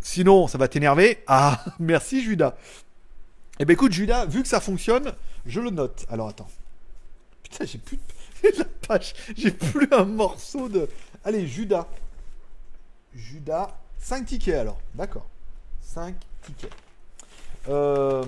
[0.00, 1.22] sinon ça va t'énerver.
[1.28, 2.56] Ah merci Judas.
[3.60, 5.12] Eh ben écoute Judas, vu que ça fonctionne,
[5.46, 6.04] je le note.
[6.10, 6.48] Alors attends.
[7.44, 7.96] Putain j'ai plus
[8.42, 10.88] de la page, j'ai plus un morceau de.
[11.24, 11.86] Allez Judas.
[13.14, 14.78] Judas, 5 tickets alors.
[14.94, 15.26] D'accord.
[15.80, 16.72] 5 tickets.
[17.68, 18.24] Euh,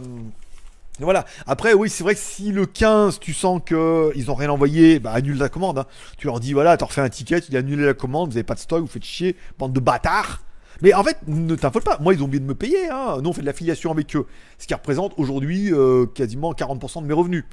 [1.00, 1.24] Voilà.
[1.46, 4.98] Après, oui, c'est vrai que si le 15, tu sens que ils ont rien envoyé,
[4.98, 5.78] bah annule la commande.
[5.78, 5.86] hein.
[6.18, 8.44] Tu leur dis, voilà, t'as refait un ticket, tu dis annuler la commande, vous avez
[8.44, 10.40] pas de stock, vous faites chier, bande de bâtards.
[10.82, 11.98] Mais en fait, ne t'infolte pas.
[12.00, 12.88] Moi, ils ont oublié de me payer.
[12.88, 13.18] Hein.
[13.22, 14.24] Nous, on fait de l'affiliation avec eux.
[14.58, 17.44] Ce qui représente aujourd'hui euh, quasiment 40% de mes revenus.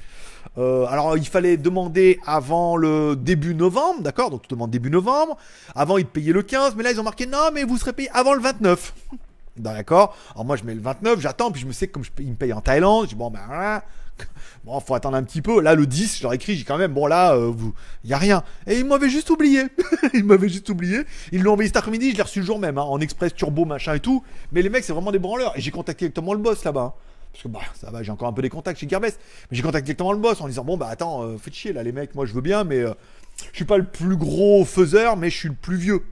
[0.56, 5.36] Euh, alors, il fallait demander avant le début novembre, d'accord Donc, tu demandes début novembre.
[5.74, 7.92] Avant, ils te payaient le 15, mais là, ils ont marqué non, mais vous serez
[7.92, 8.94] payé avant le 29.
[9.58, 12.10] D'accord Alors moi je mets le 29, j'attends, puis je me sais que comme je,
[12.18, 13.84] ils me payent en Thaïlande, je dis bon ben voilà.
[14.64, 15.60] Bon, faut attendre un petit peu.
[15.60, 17.72] Là, le 10, je leur écris, j'ai quand même, bon là, euh, vous,
[18.04, 18.42] y a rien.
[18.66, 19.62] Et ils m'avaient juste oublié.
[20.14, 21.02] ils m'avaient juste oublié.
[21.30, 23.64] Ils l'ont envoyé cet après-midi, je l'ai reçu le jour même, hein, en express turbo,
[23.64, 24.22] machin et tout.
[24.50, 25.56] Mais les mecs, c'est vraiment des branleurs.
[25.56, 26.80] Et j'ai contacté directement le boss là-bas.
[26.80, 26.92] hein.
[27.32, 29.20] Parce que bah, ça va, j'ai encore un peu des contacts chez Gearbest.
[29.50, 31.82] Mais j'ai contacté directement le boss en disant, bon bah attends, euh, faites chier là,
[31.82, 32.92] les mecs, moi je veux bien, mais euh,
[33.52, 36.02] je suis pas le plus gros faiseur, mais je suis le plus vieux.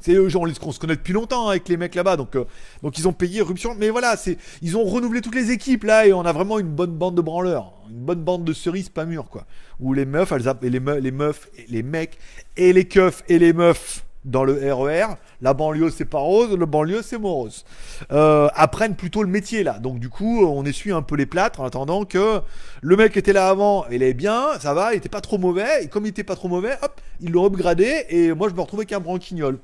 [0.00, 2.44] C'est genre, on se connaît depuis longtemps hein, avec les mecs là-bas, donc, euh,
[2.82, 3.74] donc ils ont payé éruption.
[3.76, 6.68] Mais voilà, c'est, ils ont renouvelé toutes les équipes là et on a vraiment une
[6.68, 9.46] bonne bande de branleurs, une bonne bande de cerises pas mûres quoi.
[9.80, 12.18] Où les meufs, elles les, meufs, les meufs, les mecs
[12.56, 16.66] et les keufs et les meufs dans le RER, La banlieue, c'est pas rose, le
[16.66, 17.64] banlieue, c'est morose.
[18.12, 19.78] Euh, apprennent plutôt le métier, là.
[19.78, 22.40] Donc, du coup, on essuie un peu les plâtres en attendant que
[22.82, 25.84] le mec était là avant, il est bien, ça va, il était pas trop mauvais.
[25.84, 28.04] Et comme il était pas trop mauvais, hop, ils l'ont upgradé.
[28.08, 29.58] Et moi, je me retrouvais qu'un branquignol.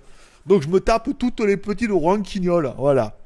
[0.46, 2.72] Donc, je me tape toutes les petites branquignoles.
[2.78, 3.16] Voilà.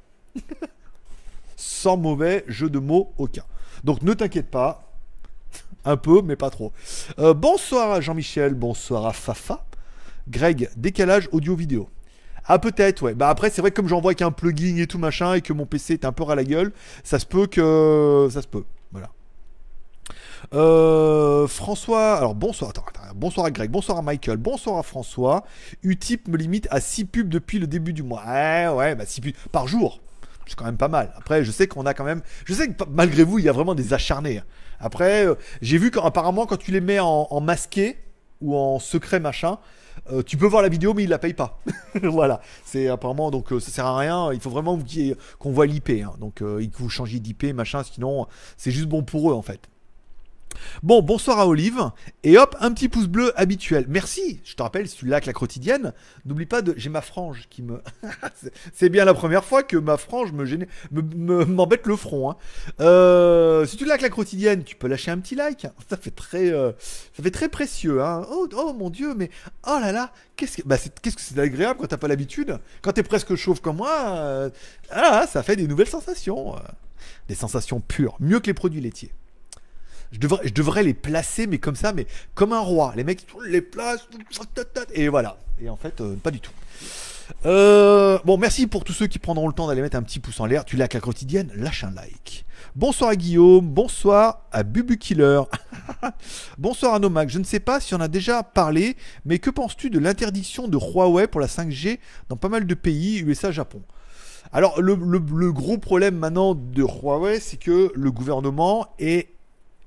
[1.56, 3.44] Sans mauvais jeu de mots aucun.
[3.84, 4.82] Donc, ne t'inquiète pas.
[5.84, 6.72] Un peu, mais pas trop.
[7.20, 9.64] Euh, bonsoir à Jean-Michel, bonsoir à Fafa.
[10.28, 11.88] Greg, décalage audio-vidéo.
[12.46, 13.14] Ah peut-être, ouais.
[13.14, 15.52] Bah après, c'est vrai que comme j'envoie avec un plugin et tout machin et que
[15.52, 18.28] mon PC est un peu à la gueule, ça se peut que...
[18.30, 18.64] Ça se peut.
[18.92, 19.10] Voilà.
[20.54, 25.44] Euh, François, alors bonsoir, attends, attends, bonsoir à Greg, bonsoir à Michael, bonsoir à François.
[25.82, 28.22] Utip me limite à 6 pubs depuis le début du mois.
[28.26, 30.00] Ouais, ouais, bah 6 pubs par jour.
[30.46, 31.12] C'est quand même pas mal.
[31.16, 32.22] Après, je sais qu'on a quand même.
[32.44, 34.40] Je sais que malgré vous, il y a vraiment des acharnés.
[34.78, 37.96] Après, euh, j'ai vu qu'apparemment, quand tu les mets en masqué
[38.40, 39.58] ou en secret machin,
[40.12, 41.60] euh, tu peux voir la vidéo, mais il la paye pas.
[42.02, 42.40] voilà.
[42.64, 44.32] C'est apparemment donc euh, ça sert à rien.
[44.32, 44.78] Il faut vraiment
[45.38, 45.90] qu'on voit l'IP.
[45.90, 46.14] hein.
[46.20, 47.82] Donc euh, il faut changiez d'IP, machin.
[47.82, 49.60] Sinon, c'est juste bon pour eux en fait.
[50.82, 51.90] Bon, bonsoir à Olive.
[52.22, 53.86] Et hop, un petit pouce bleu habituel.
[53.88, 54.40] Merci.
[54.44, 55.92] Je te rappelle, si tu l'as que la quotidienne,
[56.24, 56.74] n'oublie pas de.
[56.76, 57.80] J'ai ma frange qui me.
[58.74, 62.30] C'est- bien la première fois que ma frange me gêne, me- me- m'embête le front.
[62.30, 62.36] hein.
[62.80, 65.66] Euh, si tu l'as que la quotidienne, tu peux lâcher un petit like.
[65.90, 66.72] Ça fait très, euh,
[67.16, 68.02] ça fait très précieux.
[68.02, 68.26] Hein.
[68.30, 69.30] Oh, oh mon dieu, mais
[69.66, 72.58] oh là là, qu'est-ce que, bah, c'est, qu'est-ce que c'est agréable quand t'as pas l'habitude.
[72.82, 74.50] Quand t'es presque chauve comme moi, euh,
[74.90, 76.54] ah, ça fait des nouvelles sensations,
[77.28, 79.12] des sensations pures, mieux que les produits laitiers.
[80.12, 82.92] Je devrais, les placer, mais comme ça, mais comme un roi.
[82.96, 84.08] Les mecs les placent,
[84.94, 85.36] et voilà.
[85.60, 86.52] Et en fait, euh, pas du tout.
[87.44, 90.38] Euh, bon, merci pour tous ceux qui prendront le temps d'aller mettre un petit pouce
[90.40, 90.64] en l'air.
[90.64, 92.44] Tu l'as la quotidienne, lâche un like.
[92.76, 95.40] Bonsoir à Guillaume, bonsoir à Bubu Killer.
[96.58, 97.28] bonsoir à Nomac.
[97.28, 100.76] Je ne sais pas si on a déjà parlé, mais que penses-tu de l'interdiction de
[100.76, 103.82] Huawei pour la 5G dans pas mal de pays, USA, Japon?
[104.52, 104.94] Alors, le-
[105.34, 109.30] le gros problème maintenant de Huawei, c'est que le gouvernement est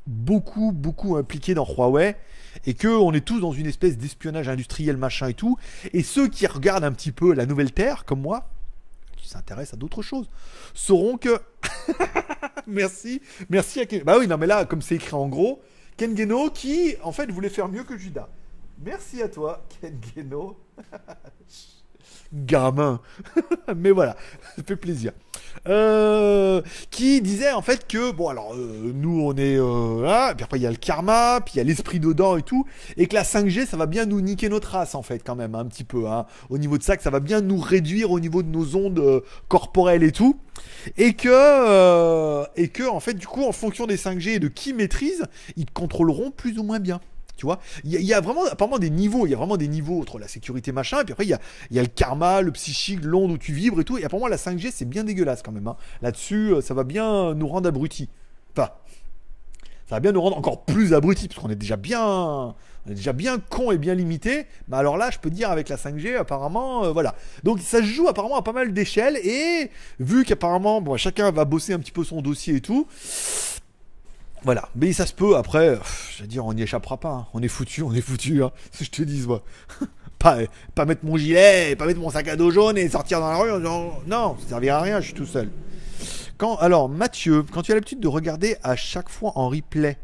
[0.10, 2.16] beaucoup, beaucoup impliqué dans Huawei
[2.66, 5.58] et que on est tous dans une espèce d'espionnage industriel machin et tout.
[5.94, 8.50] Et ceux qui regardent un petit peu la nouvelle Terre, comme moi,
[9.16, 10.30] qui s'intéressent à d'autres choses,
[10.74, 11.40] sauront que.
[12.68, 13.86] merci, merci à.
[14.04, 15.62] Bah oui, non, mais là, comme c'est écrit en gros,
[15.96, 18.30] Ken Geno qui, en fait, voulait faire mieux que Judas.
[18.84, 20.58] Merci à toi, Ken Geno.
[22.34, 23.02] Gamin.
[23.76, 24.16] mais voilà,
[24.56, 25.14] ça fait plaisir.
[25.68, 30.44] Euh, qui disait en fait que bon alors euh, nous on est euh, là, puis
[30.44, 32.66] après il y a le karma, puis il y a l'esprit dedans et tout,
[32.98, 35.56] et que la 5G ça va bien nous niquer notre race en fait quand même
[35.56, 38.20] un petit peu hein, au niveau de ça, que ça va bien nous réduire au
[38.20, 40.40] niveau de nos ondes euh, corporelles et tout,
[40.98, 44.74] et que et que en fait du coup en fonction des 5G et de qui
[44.74, 45.26] maîtrise,
[45.58, 47.02] ils te contrôleront plus ou moins bien.
[47.40, 50.02] Tu vois, il y, a- vraiment apparemment des niveaux, il y a vraiment des niveaux
[50.02, 51.40] entre la sécurité machin, et puis après il y a,
[51.72, 53.98] il y a le karma, le psychique, l'onde où tu vibres et tout.
[53.98, 55.68] Et apparemment la 5G c'est bien dégueulasse quand même.
[55.68, 55.78] hein.
[56.02, 58.10] Là-dessus, euh, ça va bien nous rendre abrutis.
[58.56, 58.70] Enfin,
[59.88, 62.56] ça va bien nous rendre encore plus abrutis parce qu'on est déjà bien, on
[62.92, 64.46] est déjà bien con et bien limité.
[64.68, 67.16] Mais alors là, je peux dire avec la 5G, apparemment, euh, voilà.
[67.44, 71.46] Donc ça se joue apparemment à pas mal d'échelles et vu qu'apparemment, bon, chacun va
[71.46, 72.86] bosser un petit peu son dossier et tout.
[74.44, 75.78] Voilà, mais ça se peut, après,
[76.16, 77.28] je veux dire, on n'y échappera pas, hein.
[77.34, 78.52] on est foutu, on est foutu, hein.
[78.72, 79.44] si je te dis, moi.
[80.20, 80.38] pas,
[80.76, 83.38] pas mettre mon gilet, pas mettre mon sac à dos jaune et sortir dans la
[83.38, 85.50] rue non, ça servira à rien, je suis tout seul.
[86.38, 89.98] Quand, alors, Mathieu, quand tu as l'habitude de regarder à chaque fois en replay,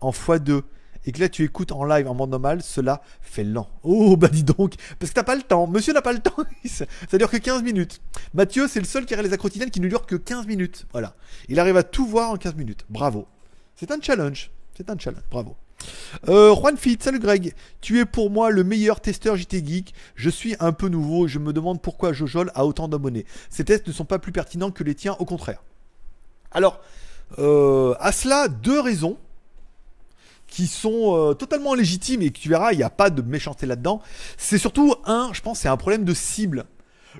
[0.00, 0.62] en x2,
[1.06, 3.68] et que là tu écoutes en live en mode normal, cela fait lent.
[3.82, 5.66] Oh, bah dis donc, parce que t'as pas le temps.
[5.66, 8.00] Monsieur n'a pas le temps, ça dure que 15 minutes.
[8.32, 10.86] Mathieu, c'est le seul qui réalise la quotidienne qui ne dure que 15 minutes.
[10.92, 11.14] Voilà.
[11.48, 12.84] Il arrive à tout voir en 15 minutes.
[12.88, 13.26] Bravo.
[13.76, 14.50] C'est un challenge.
[14.76, 15.24] C'est un challenge.
[15.30, 15.56] Bravo.
[16.28, 17.54] Euh, Juan Fit, salut Greg.
[17.80, 19.94] Tu es pour moi le meilleur testeur JT Geek.
[20.14, 21.26] Je suis un peu nouveau.
[21.26, 23.26] Je me demande pourquoi Jojol a autant d'abonnés.
[23.50, 25.62] Ces tests ne sont pas plus pertinents que les tiens, au contraire.
[26.52, 26.80] Alors,
[27.38, 29.18] euh, à cela, deux raisons
[30.46, 33.66] qui sont euh, totalement légitimes et que tu verras, il n'y a pas de méchanceté
[33.66, 34.00] là-dedans.
[34.36, 36.64] C'est surtout un, je pense, c'est un problème de cible.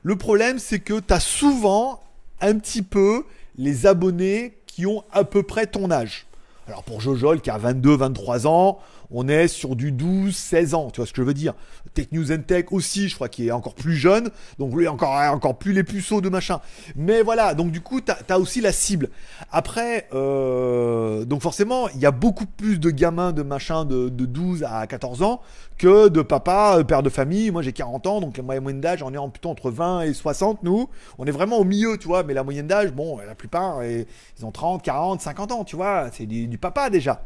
[0.04, 2.00] Le problème, c'est que tu as souvent
[2.40, 3.24] un petit peu
[3.56, 6.26] les abonnés qui ont à peu près ton âge.
[6.66, 8.78] Alors pour Jojol qui a 22, 23 ans,
[9.10, 11.54] on est sur du 12, 16 ans, tu vois ce que je veux dire.
[11.94, 15.14] Tech News and Tech aussi, je crois qu'il est encore plus jeune, donc lui encore,
[15.32, 16.60] encore plus les puceaux de machin.
[16.96, 19.10] Mais voilà, donc du coup, tu as, aussi la cible.
[19.52, 24.26] Après, euh, donc forcément, il y a beaucoup plus de gamins de machin de, de
[24.26, 25.40] 12 à 14 ans
[25.78, 27.50] que de papa, euh, père de famille.
[27.50, 30.62] Moi j'ai 40 ans, donc la moyenne d'âge, on est plutôt entre 20 et 60,
[30.62, 30.88] nous.
[31.18, 34.06] On est vraiment au milieu, tu vois, mais la moyenne d'âge, bon, la plupart, eh,
[34.38, 37.24] ils ont 30, 40, 50 ans, tu vois, c'est du papa déjà.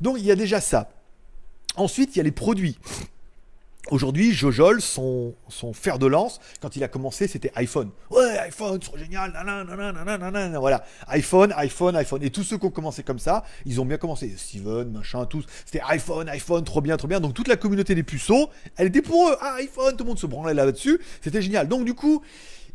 [0.00, 0.88] Donc il y a déjà ça.
[1.76, 2.78] Ensuite, il y a les produits.
[3.90, 7.90] Aujourd'hui, Jojol, son, son fer de lance, quand il a commencé, c'était iPhone.
[8.10, 9.32] Ouais, iPhone, c'est génial,
[10.60, 10.84] voilà.
[11.06, 12.22] iPhone, iPhone, iPhone.
[12.22, 14.34] Et tous ceux qui ont commencé comme ça, ils ont bien commencé.
[14.36, 15.46] Steven, machin, tous.
[15.64, 17.18] C'était iPhone, iPhone, trop bien, trop bien.
[17.18, 19.36] Donc toute la communauté des puceaux, elle était pour eux.
[19.40, 21.00] Ah, iPhone, tout le monde se branlait là-dessus.
[21.22, 21.66] C'était génial.
[21.66, 22.22] Donc du coup,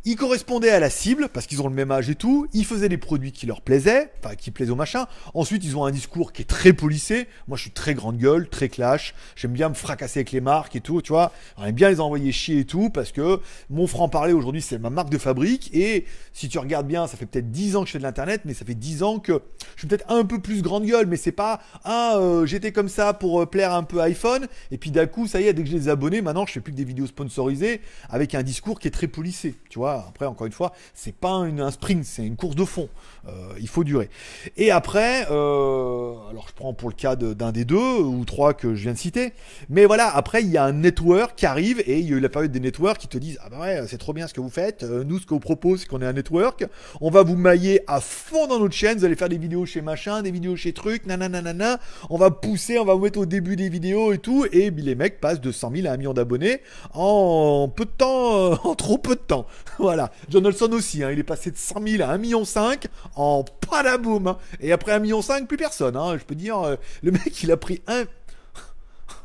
[0.06, 2.46] ils correspondaient à la cible, parce qu'ils ont le même âge et tout.
[2.52, 5.06] Ils faisaient des produits qui leur plaisaient, enfin qui plaisaient au machin.
[5.32, 7.26] Ensuite, ils ont un discours qui est très polissé.
[7.48, 9.14] Moi, je suis très grande gueule, très clash.
[9.34, 11.32] J'aime bien me fracasser avec les marques et tout, tu vois.
[11.58, 13.40] J'aime bien les envoyer chier et tout, parce que
[13.70, 15.70] mon franc-parler aujourd'hui, c'est ma marque de fabrique.
[15.72, 18.42] Et si tu regardes bien, ça fait peut-être 10 ans que je fais de l'internet,
[18.44, 19.40] mais ça fait 10 ans que
[19.74, 22.90] je suis peut-être un peu plus grande gueule, mais c'est pas, ah, euh, j'étais comme
[22.90, 24.48] ça pour euh, plaire un peu à iPhone.
[24.70, 26.60] Et puis d'un coup, ça y est, dès que j'ai des abonnés, maintenant, je fais
[26.60, 29.93] plus que des vidéos sponsorisées avec un discours qui est très polissé, tu vois.
[30.08, 32.88] Après, encore une fois, c'est pas une, un sprint, c'est une course de fond.
[33.28, 34.10] Euh, il faut durer.
[34.56, 38.74] Et après, euh, alors je prends pour le cas d'un des deux ou trois que
[38.74, 39.32] je viens de citer,
[39.70, 42.20] mais voilà, après il y a un network qui arrive et il y a eu
[42.20, 44.40] la période des networks qui te disent ah bah ouais c'est trop bien ce que
[44.40, 44.82] vous faites.
[44.82, 46.66] Euh, nous ce qu'on propose c'est qu'on est un network,
[47.00, 49.80] on va vous mailler à fond dans notre chaîne, vous allez faire des vidéos chez
[49.80, 51.80] machin, des vidéos chez truc, nanana,
[52.10, 54.94] on va pousser, on va vous mettre au début des vidéos et tout, et les
[54.94, 56.60] mecs passent de 100 000 à 1 million d'abonnés
[56.92, 59.46] en peu de temps, en trop peu de temps.
[59.84, 60.10] Voilà.
[60.30, 63.44] John Olson aussi, hein, il est passé de 100 000 à 1 million 5 en
[63.44, 64.28] palaboum.
[64.28, 64.38] Hein.
[64.60, 65.94] Et après 1 million 5, plus personne.
[65.94, 66.16] Hein.
[66.16, 68.04] Je peux dire, euh, le mec, il a pris un...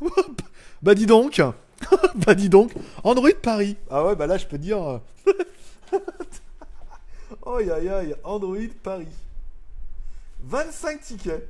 [0.82, 1.40] bah dis donc.
[2.26, 2.72] bah dis donc.
[3.04, 3.78] Android Paris.
[3.90, 5.00] Ah ouais, bah là, je peux dire...
[7.42, 9.08] Oh aïe aïe, Android Paris.
[10.44, 11.48] 25 tickets.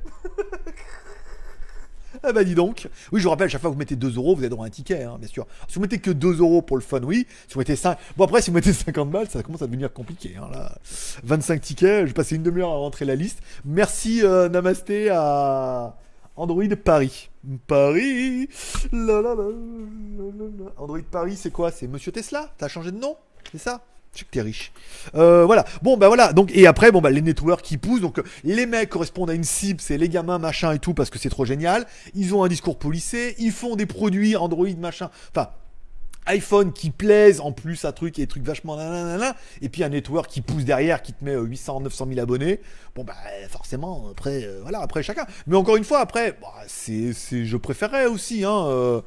[2.23, 2.87] Ah bah dis donc.
[3.11, 4.65] Oui, je vous rappelle, à chaque fois que vous mettez 2 euros, vous avez droit
[4.65, 5.47] à un ticket, hein, bien sûr.
[5.67, 7.27] Si vous mettez que 2 euros pour le fun, oui.
[7.47, 7.97] Si vous mettez 5...
[8.17, 10.35] Bon après, si vous mettez 50 balles, ça commence à devenir compliqué.
[10.37, 10.77] Hein, là.
[11.23, 13.39] 25 tickets, je vais passer une demi-heure à rentrer la liste.
[13.65, 15.97] Merci euh, Namasté à
[16.35, 17.29] Android Paris.
[17.67, 18.49] Paris
[20.77, 21.71] Android Paris, c'est quoi?
[21.71, 22.49] C'est Monsieur Tesla?
[22.57, 23.15] T'as changé de nom?
[23.51, 23.83] C'est ça?
[24.13, 24.71] Je sais que t'es riche.
[25.15, 25.65] Euh, voilà.
[25.81, 26.33] Bon, bah voilà.
[26.33, 28.01] Donc, et après, bon, bah, les networks qui poussent.
[28.01, 31.17] Donc, les mecs correspondent à une cible, c'est les gamins, machin et tout, parce que
[31.17, 31.85] c'est trop génial.
[32.13, 33.35] Ils ont un discours polissé.
[33.39, 35.09] Ils font des produits Android, machin.
[35.29, 35.49] Enfin,
[36.27, 38.77] iPhone qui plaisent en plus à truc et trucs vachement
[39.61, 42.59] et puis un network qui pousse derrière qui te met 800 900 000 abonnés
[42.95, 43.15] bon bah
[43.49, 48.05] forcément après euh, voilà après chacun mais encore une fois après bah, c'est je préférerais
[48.05, 49.01] aussi hein euh,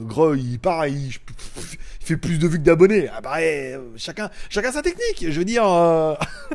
[0.00, 0.58] Gros, il
[0.88, 1.12] il,
[2.00, 3.08] fait plus de vues que d'abonnés.
[3.14, 5.30] Ah bah, eh, chacun, chacun sa technique.
[5.30, 5.66] Je veux dire.
[5.66, 6.14] Euh,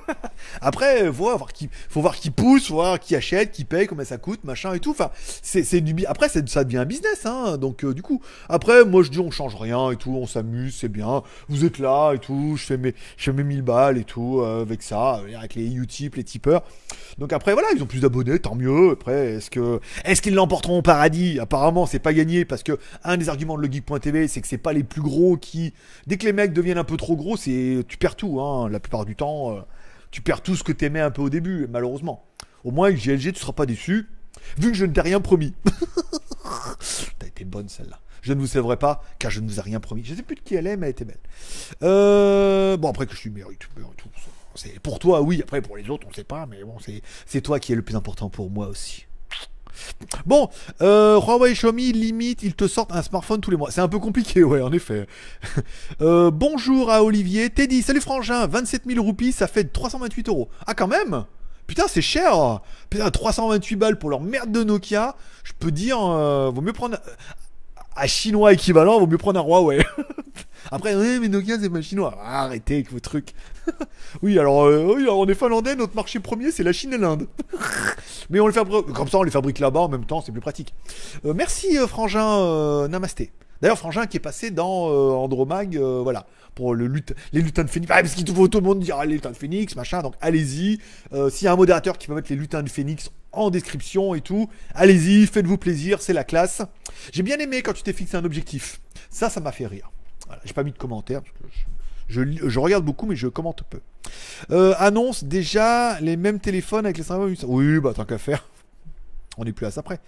[0.62, 4.18] après, faut voir qui, faut voir qui pousse, voir qui achète, qui paye, combien ça
[4.18, 4.92] coûte, machin et tout.
[4.92, 6.06] Enfin, c'est, du.
[6.06, 7.58] Après, ça devient un business, hein.
[7.58, 10.76] Donc, euh, du coup, après, moi, je dis, on change rien et tout, on s'amuse,
[10.80, 11.24] c'est bien.
[11.50, 12.56] Vous êtes là et tout.
[12.58, 16.16] Je fais mes, je fais mes 1000 balles et tout avec ça, avec les Utip,
[16.16, 16.64] les tipeurs.
[17.18, 18.92] Donc après, voilà, ils ont plus d'abonnés, tant mieux.
[18.92, 21.40] Après, est-ce que, est-ce qu'ils l'emporteront au paradis?
[21.40, 22.78] Apparemment, c'est pas gagné parce que
[23.10, 25.74] un des arguments de legeek.tv, c'est que c'est pas les plus gros qui.
[26.08, 28.40] Dès que les mecs deviennent un peu trop gros, c'est tu perds tout.
[28.40, 29.62] Hein, la plupart du temps, euh,
[30.12, 32.26] tu perds tout ce que t'aimais un peu au début, malheureusement.
[32.64, 34.08] Au moins, avec GLG, tu seras pas déçu,
[34.58, 35.54] vu que je ne t'ai rien promis.
[37.20, 38.00] T'as été bonne celle-là.
[38.22, 40.04] Je ne vous sauverai pas, car je ne vous ai rien promis.
[40.04, 41.20] Je sais plus de qui elle est, mais elle était belle.
[41.84, 43.68] Euh, bon, après que je suis mérite,
[44.56, 45.42] c'est pour toi, oui.
[45.42, 46.78] Après, pour les autres, on sait pas, mais bon,
[47.26, 49.06] c'est toi qui est le plus important pour moi aussi.
[50.26, 50.50] Bon,
[50.82, 53.72] euh, Huawei Xiaomi, limite, ils te sortent un smartphone tous les mois.
[53.72, 55.08] C'est un peu compliqué, ouais, en effet.
[56.02, 57.50] Euh, bonjour à Olivier.
[57.50, 60.50] Teddy, salut frangin, 27 000 roupies, ça fait 328 euros.
[60.66, 61.26] Ah, quand même
[61.68, 65.16] Putain, c'est cher Putain, 328 balles pour leur merde de Nokia.
[65.44, 66.98] Je peux dire, euh, vaut mieux prendre...
[67.96, 69.86] À chinois équivalent, vaut mieux prendre un Huawei.
[70.72, 72.18] Après, oui, mais Nokia, c'est pas chinois.
[72.24, 73.34] arrêtez avec vos trucs.
[74.22, 77.28] oui, alors, euh, oui, on est finlandais, notre marché premier, c'est la Chine et l'Inde.
[78.30, 80.42] Mais on le fabrique, comme ça, on les fabrique là-bas en même temps, c'est plus
[80.42, 80.74] pratique.
[81.26, 83.32] Euh, merci, euh, Frangin Namasté.
[83.62, 84.88] D'ailleurs, Frangin qui est passé dans
[85.22, 86.88] Andromag, voilà, pour le
[87.34, 87.92] les lutins de Phoenix.
[87.94, 90.02] Ah, parce qu'il faut tout le monde dire ah, les lutins de Phoenix, machin.
[90.02, 90.80] Donc allez-y.
[91.30, 94.22] S'il y a un modérateur qui peut mettre les lutins de Phoenix en description et
[94.22, 96.62] tout, allez-y, faites-vous plaisir, c'est la classe.
[97.12, 98.80] J'ai bien aimé quand tu t'es fixé un objectif.
[99.10, 99.92] Ça, ça m'a fait rire.
[100.26, 101.22] Voilà, j'ai pas mis de commentaires
[102.10, 103.80] je, regarde beaucoup mais je commente peu.
[104.52, 108.48] Euh, annonce déjà les mêmes téléphones avec les 5 Oui, bah tant qu'à faire.
[109.38, 110.00] On est plus à ça après.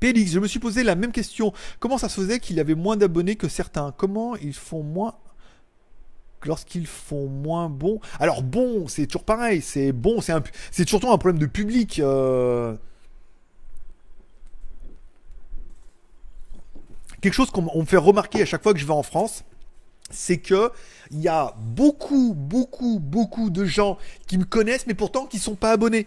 [0.00, 1.52] Pélix, je me suis posé la même question.
[1.80, 3.92] Comment ça se faisait qu'il avait moins d'abonnés que certains?
[3.96, 5.14] Comment ils font moins
[6.44, 8.00] lorsqu'ils font moins bon?
[8.20, 9.62] Alors bon, c'est toujours pareil.
[9.62, 12.00] C'est bon, c'est surtout un problème de public.
[12.00, 12.74] Euh,
[17.20, 19.44] quelque chose qu'on me fait remarquer à chaque fois que je vais en France,
[20.10, 20.70] c'est que
[21.10, 25.54] il y a beaucoup, beaucoup, beaucoup de gens qui me connaissent, mais pourtant qui sont
[25.54, 26.06] pas abonnés.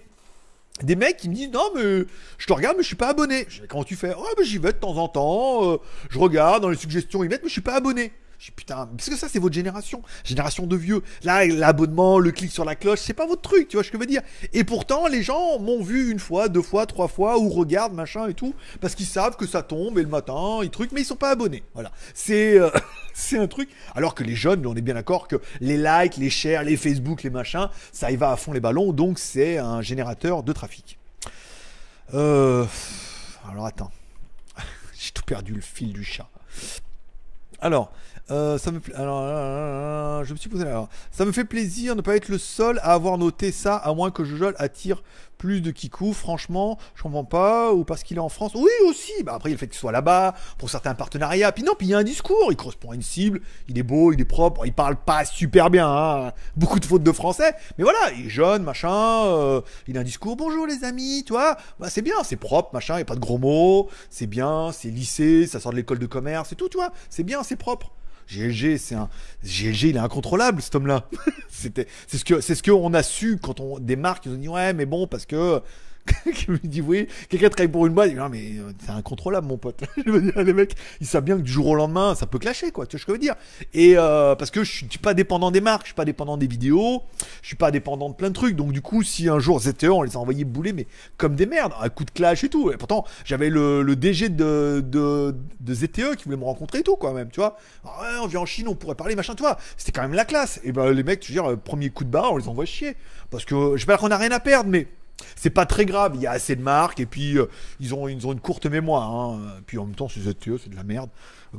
[0.83, 2.05] des mecs qui me disent non mais
[2.37, 3.47] je te regarde mais je suis pas abonné.
[3.69, 4.13] Comment tu fais?
[4.17, 5.77] Oh ben j'y vais de temps en temps, euh,
[6.09, 8.11] je regarde dans les suggestions ils mettent mais je suis pas abonné.
[8.41, 11.03] Je dis putain, parce que ça c'est votre génération, génération de vieux.
[11.23, 13.97] Là l'abonnement, le clic sur la cloche, c'est pas votre truc, tu vois ce que
[13.97, 14.23] je veux dire.
[14.51, 18.27] Et pourtant les gens m'ont vu une fois, deux fois, trois fois ou regardent machin
[18.29, 21.05] et tout parce qu'ils savent que ça tombe et le matin ils truc mais ils
[21.05, 21.61] sont pas abonnés.
[21.75, 22.71] Voilà, c'est euh,
[23.33, 23.69] un truc.
[23.93, 27.21] Alors que les jeunes, on est bien d'accord que les likes, les shares, les Facebook,
[27.21, 30.97] les machins, ça y va à fond les ballons, donc c'est un générateur de trafic.
[32.15, 32.65] Euh...
[33.51, 33.91] Alors attends,
[34.99, 36.27] j'ai tout perdu le fil du chat.
[37.61, 37.91] Alors,
[38.31, 42.01] euh, ça me alors, je me suis posé alors, ça me fait plaisir de ne
[42.03, 45.03] pas être le seul à avoir noté ça, à moins que Jojol attire
[45.41, 46.13] plus de Kikou.
[46.13, 48.51] Franchement, je comprends pas, ou parce qu'il est en France.
[48.53, 49.11] Oui, aussi.
[49.23, 51.51] Bah après, il fait qu'il soit là-bas pour certains partenariats.
[51.51, 52.51] Puis non, puis il y a un discours.
[52.51, 53.41] Il correspond à une cible.
[53.67, 54.67] Il est beau, il est propre.
[54.67, 55.89] Il parle pas super bien.
[55.89, 56.31] Hein.
[56.55, 59.25] Beaucoup de fautes de français, mais voilà, il est jeune, machin.
[59.25, 60.35] Euh, il a un discours.
[60.35, 61.57] Bonjour les amis, toi.
[61.79, 62.97] Bah c'est bien, c'est propre, machin.
[62.97, 63.89] Il y a pas de gros mots.
[64.11, 66.91] C'est bien, c'est lycée, ça sort de l'école de commerce et tout, tu vois.
[67.09, 67.91] C'est bien, c'est propre.
[68.31, 69.09] GLG, c'est un
[69.43, 71.07] GLG, il est incontrôlable cet homme-là.
[71.49, 74.37] C'était, c'est ce que c'est ce qu'on a su quand on des marques ils ont
[74.37, 75.61] dit ouais mais bon parce que
[76.33, 78.91] qui me dit oui, quelqu'un travaille pour une boîte, il dit, non mais euh, c'est
[78.91, 79.83] incontrôlable mon pote.
[80.05, 82.39] je veux dire, les mecs, ils savent bien que du jour au lendemain, ça peut
[82.39, 83.35] clasher quoi, tu vois ce que je veux dire?
[83.73, 86.47] Et euh, parce que je suis pas dépendant des marques, je suis pas dépendant des
[86.47, 87.03] vidéos,
[87.41, 88.55] je suis pas dépendant de plein de trucs.
[88.55, 90.87] Donc du coup, si un jour ZTE, on les a envoyés bouler, mais
[91.17, 92.71] comme des merdes, un coup de clash et tout.
[92.71, 96.83] Et pourtant, j'avais le, le, DG de, de, de, ZTE qui voulait me rencontrer et
[96.83, 97.57] tout quoi même, tu vois.
[97.85, 99.57] Ah on vient en Chine, on pourrait parler machin, tu vois.
[99.77, 100.59] C'était quand même la classe.
[100.63, 102.95] Et ben les mecs, tu veux dire, premier coup de barre, on les envoie chier.
[103.29, 104.87] Parce que je sais pas qu'on a rien à perdre, mais
[105.35, 107.45] c'est pas très grave, il y a assez de marques et puis euh,
[107.79, 109.11] ils, ont, ils ont une courte mémoire.
[109.11, 109.39] Hein.
[109.65, 111.09] Puis en même temps, c'est de la merde.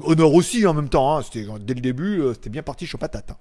[0.01, 1.23] Honor aussi en même temps, hein.
[1.23, 3.31] c'était, dès le début, euh, c'était bien parti chaud patate.
[3.31, 3.37] Hein.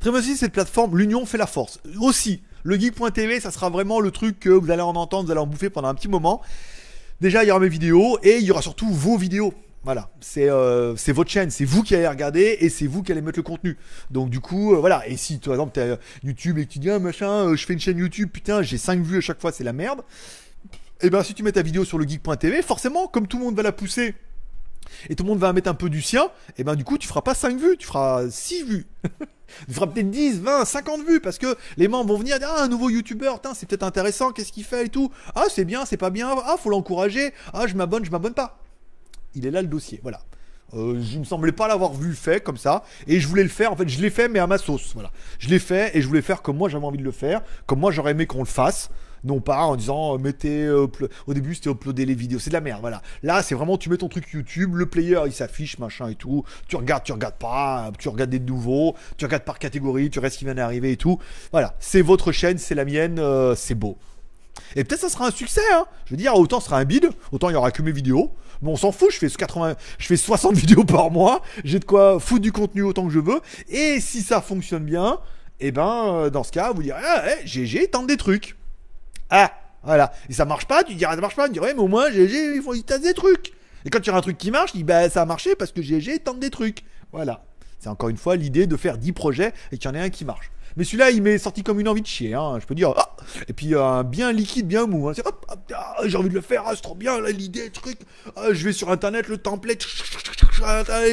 [0.00, 1.80] Très bien aussi, cette plateforme, l'union fait la force.
[1.98, 5.40] Aussi, le geek.tv, ça sera vraiment le truc que vous allez en entendre, vous allez
[5.40, 6.42] en bouffer pendant un petit moment.
[7.20, 9.54] Déjà, il y aura mes vidéos et il y aura surtout vos vidéos.
[9.84, 13.20] Voilà, euh, c'est votre chaîne, c'est vous qui allez regarder et c'est vous qui allez
[13.20, 13.76] mettre le contenu.
[14.10, 15.06] Donc du coup, euh, voilà.
[15.06, 17.66] Et si, par exemple, tu as YouTube et que tu dis, ah, machin, euh, je
[17.66, 20.00] fais une chaîne YouTube, putain, j'ai 5 vues à chaque fois, c'est la merde.
[21.02, 23.44] Et eh ben si tu mets ta vidéo sur le geek.tv, forcément, comme tout le
[23.44, 24.14] monde va la pousser
[25.10, 26.96] et tout le monde va mettre un peu du sien, et eh ben du coup,
[26.96, 28.86] tu feras pas 5 vues, tu feras 6 vues.
[29.68, 32.62] tu feras peut-être 10, 20, 50 vues parce que les membres vont venir dire ah
[32.62, 35.10] un nouveau youtubeur, c'est peut-être intéressant, qu'est-ce qu'il fait et tout.
[35.34, 38.63] Ah c'est bien, c'est pas bien, ah faut l'encourager, ah je m'abonne, je m'abonne pas
[39.34, 40.00] il est là le dossier.
[40.02, 40.20] Voilà.
[40.74, 42.84] Euh, je me semblais pas l'avoir vu fait comme ça.
[43.06, 43.72] Et je voulais le faire.
[43.72, 44.92] En fait, je l'ai fait, mais à ma sauce.
[44.94, 45.10] Voilà.
[45.38, 47.42] Je l'ai fait et je voulais faire comme moi j'avais envie de le faire.
[47.66, 48.90] Comme moi j'aurais aimé qu'on le fasse.
[49.22, 50.64] Non pas en disant euh, mettez.
[50.64, 50.86] Euh,
[51.26, 52.38] au début c'était uploader les vidéos.
[52.38, 52.80] C'est de la merde.
[52.80, 53.02] Voilà.
[53.22, 54.74] Là c'est vraiment tu mets ton truc YouTube.
[54.74, 56.44] Le player il s'affiche, machin et tout.
[56.66, 57.92] Tu regardes, tu regardes pas.
[57.98, 58.96] Tu regardes des nouveaux.
[59.16, 60.10] Tu regardes par catégorie.
[60.10, 61.18] Tu restes ce qui vient d'arriver et tout.
[61.52, 61.74] Voilà.
[61.78, 63.20] C'est votre chaîne, c'est la mienne.
[63.56, 63.96] c'est beau.
[64.76, 65.84] Et peut-être ça sera un succès, hein.
[66.06, 68.32] Je veux dire, autant ce sera un bide, autant il y aura que mes vidéos.
[68.62, 71.84] Bon, on s'en fout, je fais 80, je fais 60 vidéos par mois, j'ai de
[71.84, 73.40] quoi foutre du contenu autant que je veux.
[73.68, 75.18] Et si ça fonctionne bien,
[75.60, 78.56] et eh ben, euh, dans ce cas, vous direz, ah, hey, GG, tente des trucs.
[79.30, 79.52] Ah,
[79.84, 80.12] voilà.
[80.28, 82.56] Et ça marche pas, tu diras, ça marche pas, tu dirais, mais au moins, GG,
[82.56, 83.52] il faut tente des trucs.
[83.84, 85.70] Et quand il y un truc qui marche, tu dis, bah, ça a marché parce
[85.70, 86.84] que GG tente des trucs.
[87.12, 87.44] Voilà.
[87.78, 90.10] C'est encore une fois l'idée de faire 10 projets et qu'il y en ait un
[90.10, 90.50] qui marche.
[90.76, 92.34] Mais celui-là, il m'est sorti comme une envie de chier.
[92.34, 92.58] Hein.
[92.60, 93.16] Je peux dire, ah
[93.48, 95.08] et puis un bien liquide, bien mou.
[95.08, 95.14] Hein.
[95.72, 97.98] Ah, j'ai envie de le faire, ah, c'est trop bien, l'idée, truc.
[98.36, 99.86] Ah, je vais sur internet, le template,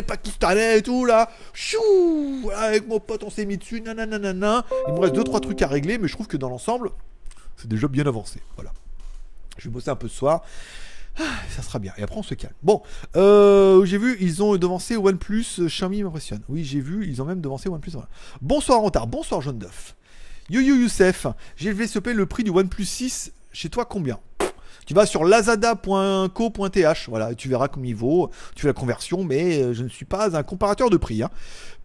[0.08, 1.30] pakistanais et tout là.
[2.58, 3.82] Avec mon pote, on s'est mis dessus.
[3.82, 4.66] Nanana.
[4.88, 6.92] Il me reste 2-3 trucs à régler, mais je trouve que dans l'ensemble,
[7.58, 8.42] c'est déjà bien avancé.
[8.56, 8.72] Voilà.
[9.58, 10.44] Je vais bosser un peu ce soir.
[11.20, 11.94] Ah, ça sera bien.
[11.98, 12.54] Et après, on se calme.
[12.64, 12.82] Bon,
[13.16, 15.46] euh, j'ai vu, ils ont devancé OnePlus.
[15.60, 16.42] Euh, Xiaomi m'impressionne.
[16.48, 17.94] Oui, j'ai vu, ils ont même devancé OnePlus.
[18.42, 19.08] Bonsoir en retard.
[19.08, 19.96] Bonsoir, Jaune d'œuf.
[20.50, 23.32] Yo yo Youssef, j'ai se le prix du OnePlus 6.
[23.54, 24.20] Chez toi, combien?
[24.86, 29.62] Tu vas sur lazada.co.th, voilà, tu verras comme il vaut, tu fais la conversion, mais
[29.62, 31.22] euh, je ne suis pas un comparateur de prix.
[31.22, 31.30] Hein.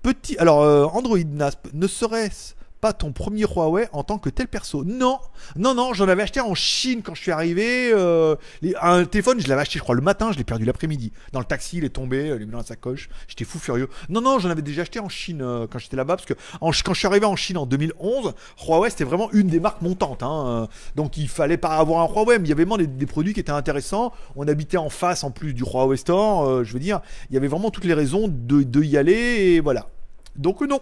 [0.03, 4.85] Petit, alors Android NASP, ne serait-ce pas ton premier Huawei en tant que tel perso.
[4.85, 5.19] Non,
[5.57, 7.91] non, non, j'en avais acheté en Chine quand je suis arrivé.
[7.93, 8.37] Euh,
[8.81, 11.13] un téléphone, je l'avais acheté, je crois, le matin, je l'ai perdu l'après-midi.
[11.33, 13.09] Dans le taxi, il est tombé, il est mis dans la sacoche.
[13.29, 13.89] J'étais fou furieux.
[14.09, 16.95] Non, non, j'en avais déjà acheté en Chine euh, quand j'étais là-bas, parce que quand
[16.95, 18.35] je suis arrivé en Chine en 2011,
[18.67, 20.23] Huawei c'était vraiment une des marques montantes.
[20.23, 20.69] Hein.
[20.95, 23.41] donc il fallait pas avoir un Huawei, mais il y avait vraiment des, produits qui
[23.41, 24.13] étaient intéressants.
[24.37, 27.37] On habitait en face en plus du Huawei Store, euh, je veux dire, il y
[27.37, 29.89] avait vraiment toutes les raisons de y aller, et voilà.
[30.37, 30.81] Donc non.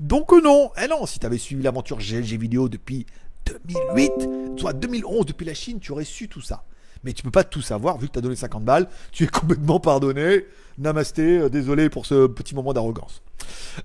[0.00, 3.06] Donc non, eh non, si tu avais suivi l'aventure GLG vidéo depuis
[3.46, 4.12] 2008,
[4.58, 6.64] soit 2011 depuis la Chine, tu aurais su tout ça.
[7.04, 9.26] Mais tu peux pas tout savoir vu que tu as donné 50 balles, tu es
[9.26, 10.46] complètement pardonné.
[10.78, 13.22] Namasté, euh, désolé pour ce petit moment d'arrogance.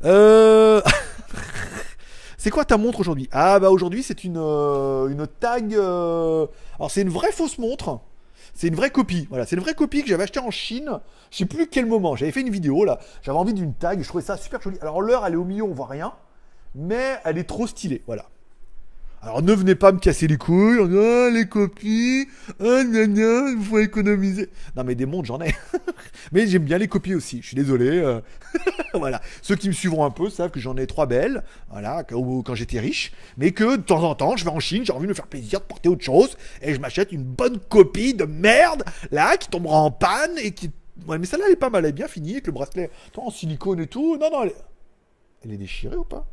[0.06, 0.82] Euh...
[2.38, 3.28] C'est quoi ta montre aujourd'hui?
[3.32, 5.74] Ah bah aujourd'hui c'est une, euh, une tag.
[5.74, 6.46] euh,
[6.78, 8.00] Alors c'est une vraie fausse montre.
[8.58, 9.28] C'est une vraie copie.
[9.30, 11.00] Voilà, c'est une vraie copie que j'avais achetée en Chine.
[11.30, 12.16] Je sais plus quel moment.
[12.16, 12.98] J'avais fait une vidéo là.
[13.22, 14.02] J'avais envie d'une tag.
[14.02, 14.80] Je trouvais ça super joli.
[14.82, 16.14] Alors l'heure elle est au milieu, on voit rien.
[16.74, 18.02] Mais elle est trop stylée.
[18.08, 18.26] Voilà.
[19.22, 22.28] Alors ne venez pas me casser les couilles, ah, les copies,
[22.60, 24.50] ah gna gna, il faut économiser.
[24.76, 25.54] Non mais des montres j'en ai.
[26.32, 27.90] mais j'aime bien les copies aussi, je suis désolé.
[27.90, 28.22] euh.
[28.94, 29.22] voilà.
[29.42, 32.80] Ceux qui me suivront un peu savent que j'en ai trois belles, voilà, quand, j'étais
[32.80, 33.12] riche.
[33.38, 35.28] Mais que de temps en temps, je vais en Chine, j'ai envie de me faire
[35.28, 39.50] plaisir, de porter autre chose, et je m'achète une bonne copie de merde, là, qui
[39.50, 40.72] tombera en panne et qui...
[41.08, 43.30] Ouais mais celle-là elle est pas mal, elle est bien finie, avec le bracelet en
[43.30, 44.18] silicone et tout.
[44.18, 44.50] Non, non,
[45.44, 46.26] elle est, déchirée ou pas?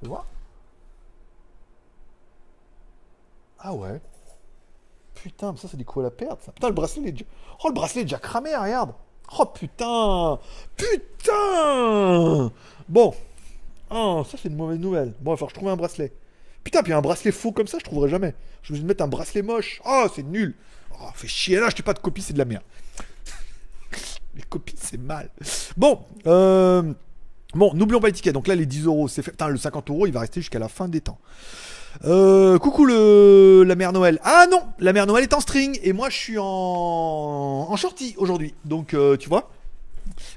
[0.00, 0.26] Fais voir.
[3.58, 4.00] Ah ouais.
[5.14, 6.50] Putain, mais ça c'est des coups à la perte.
[6.54, 7.24] Putain, le bracelet est déjà...
[7.64, 8.92] Oh, le bracelet est déjà cramé, regarde.
[9.38, 10.38] Oh putain.
[10.76, 12.52] Putain.
[12.88, 13.14] Bon.
[13.90, 15.14] Oh, ça c'est une mauvaise nouvelle.
[15.20, 16.12] Bon, il va falloir que je trouve un bracelet.
[16.64, 18.34] Putain, puis un bracelet faux comme ça, je trouverai jamais.
[18.62, 19.80] Je vais me mettre un bracelet moche.
[19.86, 20.54] Oh, c'est nul.
[20.92, 21.58] Oh, fait chier.
[21.58, 22.64] Là, je pas de copie, c'est de la merde.
[24.34, 25.30] Les copies, c'est mal.
[25.76, 26.92] Bon, euh...
[27.54, 28.32] Bon, n'oublions pas les tickets.
[28.32, 29.32] Donc là, les 10 euros, c'est fait.
[29.32, 31.18] Putain, le 50 euros, il va rester jusqu'à la fin des temps.
[32.04, 34.20] Euh, coucou le la mère Noël.
[34.24, 38.14] Ah non, la mère Noël est en string et moi je suis en en shorty
[38.16, 38.54] aujourd'hui.
[38.64, 39.50] Donc euh, tu vois.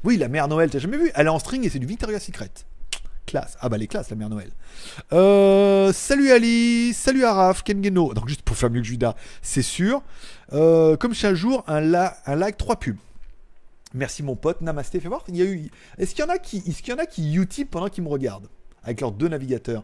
[0.03, 1.11] Oui, la mère Noël, t'as jamais vu?
[1.15, 2.51] Elle est en string et c'est du Victoria's Secret.
[3.25, 3.57] Classe.
[3.61, 4.51] Ah bah les classes la mère Noël.
[5.13, 8.13] Euh, salut Ali, salut Araf, Kengeno.
[8.13, 10.03] Donc juste pour faire mieux que Judas, c'est sûr.
[10.51, 12.97] Euh, comme chaque jour, un, la, un like, 3 pubs.
[13.93, 14.99] Merci mon pote, Namasté.
[14.99, 15.23] Fais voir.
[15.29, 15.71] Il y a eu.
[15.97, 18.03] Est-ce qu'il y en a qui, est-ce qu'il y en a qui Utip pendant qu'ils
[18.03, 18.49] me regardent?
[18.83, 19.83] Avec leurs deux navigateurs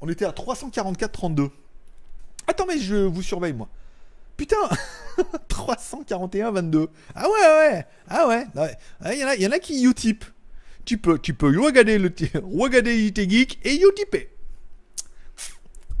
[0.00, 1.50] On était à 344,32.
[2.46, 3.68] Attends, mais je vous surveille moi.
[4.36, 4.56] Putain
[5.48, 6.86] 341,22.
[7.14, 7.86] Ah ouais, ouais.
[8.08, 8.46] Ah ouais.
[8.54, 8.76] ouais.
[9.00, 10.24] Ah, Il y, en a, il y en a qui Utip.
[10.84, 12.10] Tu peux, tu peux regarder le
[12.56, 14.30] regarder IT Geek et Utiper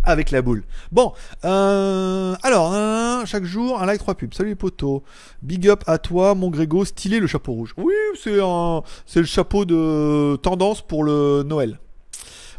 [0.04, 0.64] avec la boule.
[0.90, 1.12] Bon,
[1.44, 4.32] euh, alors, chaque jour, un like, 3 pubs.
[4.32, 5.02] Salut les potos.
[5.42, 7.74] Big up à toi, mon Grégo, stylé le chapeau rouge.
[7.76, 8.30] Oui, c'est
[9.20, 11.78] le chapeau de tendance pour le Noël.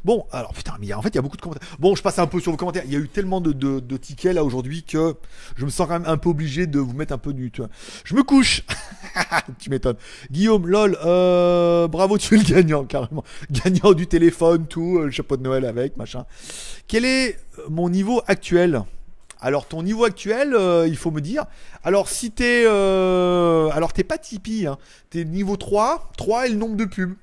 [0.06, 1.68] Bon, alors putain, mais en fait, il y a beaucoup de commentaires.
[1.80, 2.84] Bon, je passe un peu sur vos commentaires.
[2.86, 5.16] Il y a eu tellement de, tickets là aujourd'hui que
[5.56, 7.52] je me sens quand même un peu obligé de vous mettre un peu du.
[8.04, 8.64] Je me couche.
[9.60, 9.98] tu m'étonnes.
[10.32, 13.24] Guillaume, lol, euh, bravo, tu es le gagnant carrément.
[13.52, 16.26] Gagnant du téléphone, tout, euh, le chapeau de Noël avec, machin.
[16.88, 17.38] Quel est
[17.70, 18.84] mon niveau actuel?
[19.42, 21.46] Alors ton niveau actuel, euh, il faut me dire.
[21.84, 24.78] Alors si t'es, alors t'es pas Tipeee, hein.
[25.10, 27.16] t'es niveau 3, 3 et le nombre de pubs.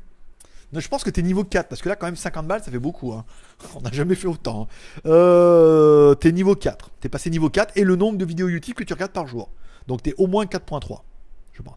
[0.73, 2.79] Je pense que t'es niveau 4, parce que là, quand même, 50 balles, ça fait
[2.79, 3.13] beaucoup.
[3.13, 3.25] hein.
[3.77, 4.63] On n'a jamais fait autant.
[4.63, 5.01] hein.
[5.07, 6.91] Euh, t'es niveau 4.
[7.01, 9.49] T'es passé niveau 4 et le nombre de vidéos YouTube que tu regardes par jour.
[9.87, 11.01] Donc t'es au moins 4.3.
[11.53, 11.77] Je pense.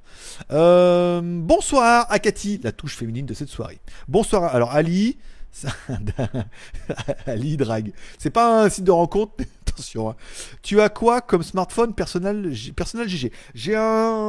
[0.51, 3.79] Euh, bonsoir à Cathy, la touche féminine de cette soirée.
[4.09, 4.53] Bonsoir.
[4.53, 5.17] Alors Ali,
[7.27, 7.93] Ali drague.
[8.17, 10.09] C'est pas un site de rencontre, mais attention.
[10.09, 10.15] hein.
[10.61, 14.25] Tu as quoi comme smartphone personnel, personnel GG J'ai un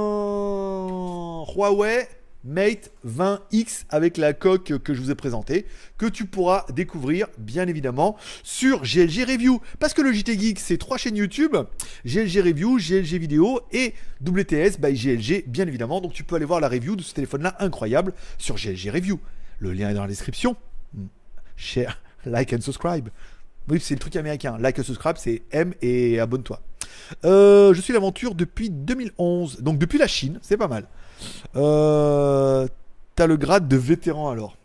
[1.56, 2.06] Huawei
[2.44, 5.66] Mate 20X avec la coque que je vous ai présentée,
[5.98, 9.60] que tu pourras découvrir bien évidemment sur GLG Review.
[9.78, 11.56] Parce que le JT Geek, c'est trois chaînes YouTube,
[12.06, 16.00] GLG Review, GLG Vidéo et WTS by GLG bien évidemment.
[16.00, 19.20] Donc tu peux aller voir la review de ce téléphone-là incroyable sur GLG Review.
[19.58, 20.56] Le lien est dans la description.
[21.56, 23.10] Share, like and subscribe.
[23.68, 24.56] Oui, c'est le truc américain.
[24.58, 26.62] Like and subscribe, c'est M et abonne-toi.
[27.24, 30.86] Euh, je suis l'aventure depuis 2011, donc depuis la Chine, c'est pas mal.
[31.56, 32.66] Euh,
[33.20, 34.56] T'as le grade de vétéran alors.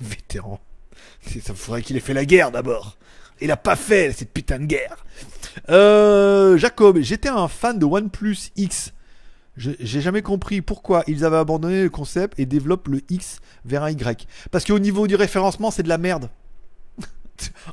[0.00, 0.60] Vétéran.
[1.42, 2.96] Ça faudrait qu'il ait fait la guerre d'abord.
[3.42, 5.04] Il a pas fait cette putain de guerre.
[5.68, 8.92] Euh, Jacob, j'étais un fan de OnePlus X.
[9.56, 13.90] J'ai jamais compris pourquoi ils avaient abandonné le concept et développent le X vers un
[13.90, 14.26] Y.
[14.50, 16.30] Parce qu'au niveau du référencement, c'est de la merde.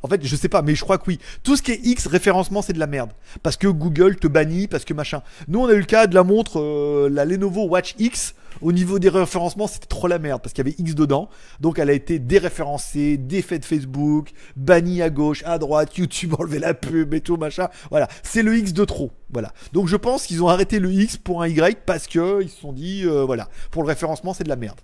[0.03, 1.19] En fait, je sais pas, mais je crois que oui.
[1.43, 3.11] Tout ce qui est X référencement, c'est de la merde.
[3.43, 5.21] Parce que Google te bannit, parce que machin.
[5.47, 8.35] Nous, on a eu le cas de la montre, euh, la Lenovo Watch X.
[8.61, 11.29] Au niveau des référencements, c'était trop la merde parce qu'il y avait X dedans.
[11.59, 16.73] Donc, elle a été déréférencée, défaite Facebook, bannie à gauche, à droite, YouTube enlevé la
[16.73, 17.67] pub et tout machin.
[17.91, 19.11] Voilà, c'est le X de trop.
[19.31, 19.53] Voilà.
[19.73, 22.59] Donc, je pense qu'ils ont arrêté le X pour un Y parce que ils se
[22.59, 24.79] sont dit, euh, voilà, pour le référencement, c'est de la merde.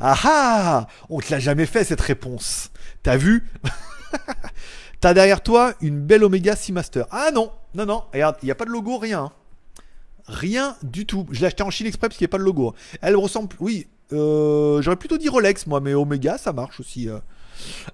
[0.00, 2.70] Ah ah On te l'a jamais fait cette réponse.
[3.02, 3.46] T'as vu?
[5.00, 7.04] T'as derrière toi une belle Omega Seamaster.
[7.10, 9.24] Ah non, non, non, regarde, il n'y a pas de logo, rien.
[9.24, 9.32] hein.
[10.28, 11.26] Rien du tout.
[11.30, 12.74] Je l'ai acheté en Chine exprès parce qu'il n'y a pas de logo.
[13.00, 17.08] Elle ressemble, oui, euh, j'aurais plutôt dit Rolex, moi, mais Omega, ça marche aussi.
[17.08, 17.18] euh.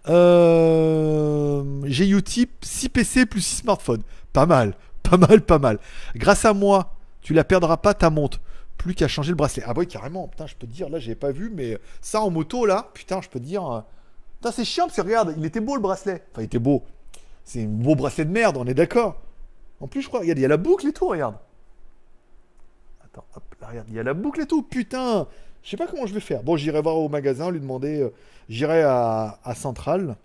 [0.09, 4.03] Euh, J'ai Utip 6 PC plus 6 smartphones.
[4.33, 5.79] Pas mal, pas mal, pas mal.
[6.15, 8.41] Grâce à moi, tu la perdras pas ta montre.
[8.77, 9.65] Plus qu'à changer le bracelet.
[9.67, 10.29] Ah oui, carrément.
[10.29, 13.29] Putain, je peux dire, là, j'avais pas vu, mais ça en moto, là, putain, je
[13.29, 13.85] peux dire.
[14.41, 16.23] Putain, c'est chiant parce que regarde, il était beau le bracelet.
[16.33, 16.83] Enfin, il était beau.
[17.45, 19.21] C'est un beau bracelet de merde, on est d'accord.
[19.81, 21.37] En plus, je crois, regarde, il y a la boucle et tout, regarde.
[23.05, 25.27] Attends, hop, là, regarde, il y a la boucle et tout, putain.
[25.63, 26.43] Je sais pas comment je vais faire.
[26.43, 28.01] Bon, j'irai voir au magasin, lui demander.
[28.01, 28.11] euh,
[28.49, 30.17] j'irai à, à Centrale.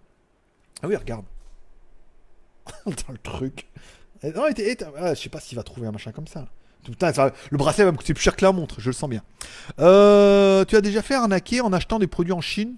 [0.82, 1.26] Ah oui, regarde.
[2.86, 3.68] Dans le truc.
[4.22, 6.45] Eh, Non, il était- ah, je sais pas s'il va trouver un machin comme ça.
[6.84, 7.11] Putain,
[7.49, 9.24] le bracelet va me coûter plus cher que la montre, je le sens bien.
[9.80, 12.76] Euh, tu as déjà fait arnaquer en achetant des produits en Chine?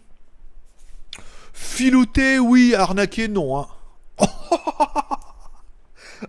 [1.55, 2.75] Filouter, oui.
[2.75, 3.57] Arnaquer, non.
[3.57, 3.67] Hein.
[4.19, 4.27] ah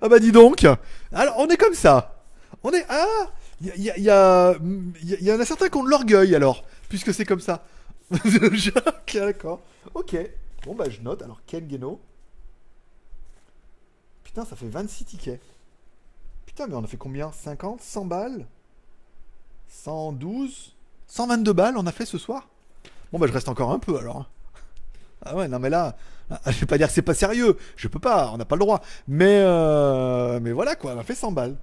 [0.08, 0.66] bah dis donc.
[1.12, 2.22] Alors, on est comme ça.
[2.62, 2.86] On est...
[2.88, 3.26] Ah
[3.60, 7.64] Il y, y en a certains qui ont de l'orgueil, alors, puisque c'est comme ça.
[8.52, 9.60] Jacques, d'accord.
[9.94, 10.16] Ok.
[10.64, 11.22] Bon, bah je note.
[11.22, 12.00] Alors, Ken Geno.
[14.22, 15.40] Putain, ça fait 26 tickets.
[16.46, 17.32] Putain, mais on a fait combien?
[17.32, 18.46] 50 100 balles?
[19.68, 20.76] 112
[21.08, 22.48] 122 balles on a fait ce soir?
[23.12, 24.28] Bon, bah je reste encore un peu alors.
[25.22, 25.26] Hein.
[25.26, 25.96] Ah ouais, non mais là,
[26.46, 27.56] je vais pas dire que c'est pas sérieux.
[27.76, 28.82] Je peux pas, on n'a pas le droit.
[29.08, 31.56] Mais, euh, mais voilà quoi, on a fait 100 balles.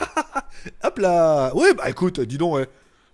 [0.82, 2.68] Hop là Ouais, bah écoute, dis donc, ouais.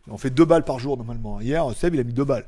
[0.08, 1.40] On fait 2 balles par jour normalement.
[1.40, 2.46] Hier, Seb, il a mis 2 balles.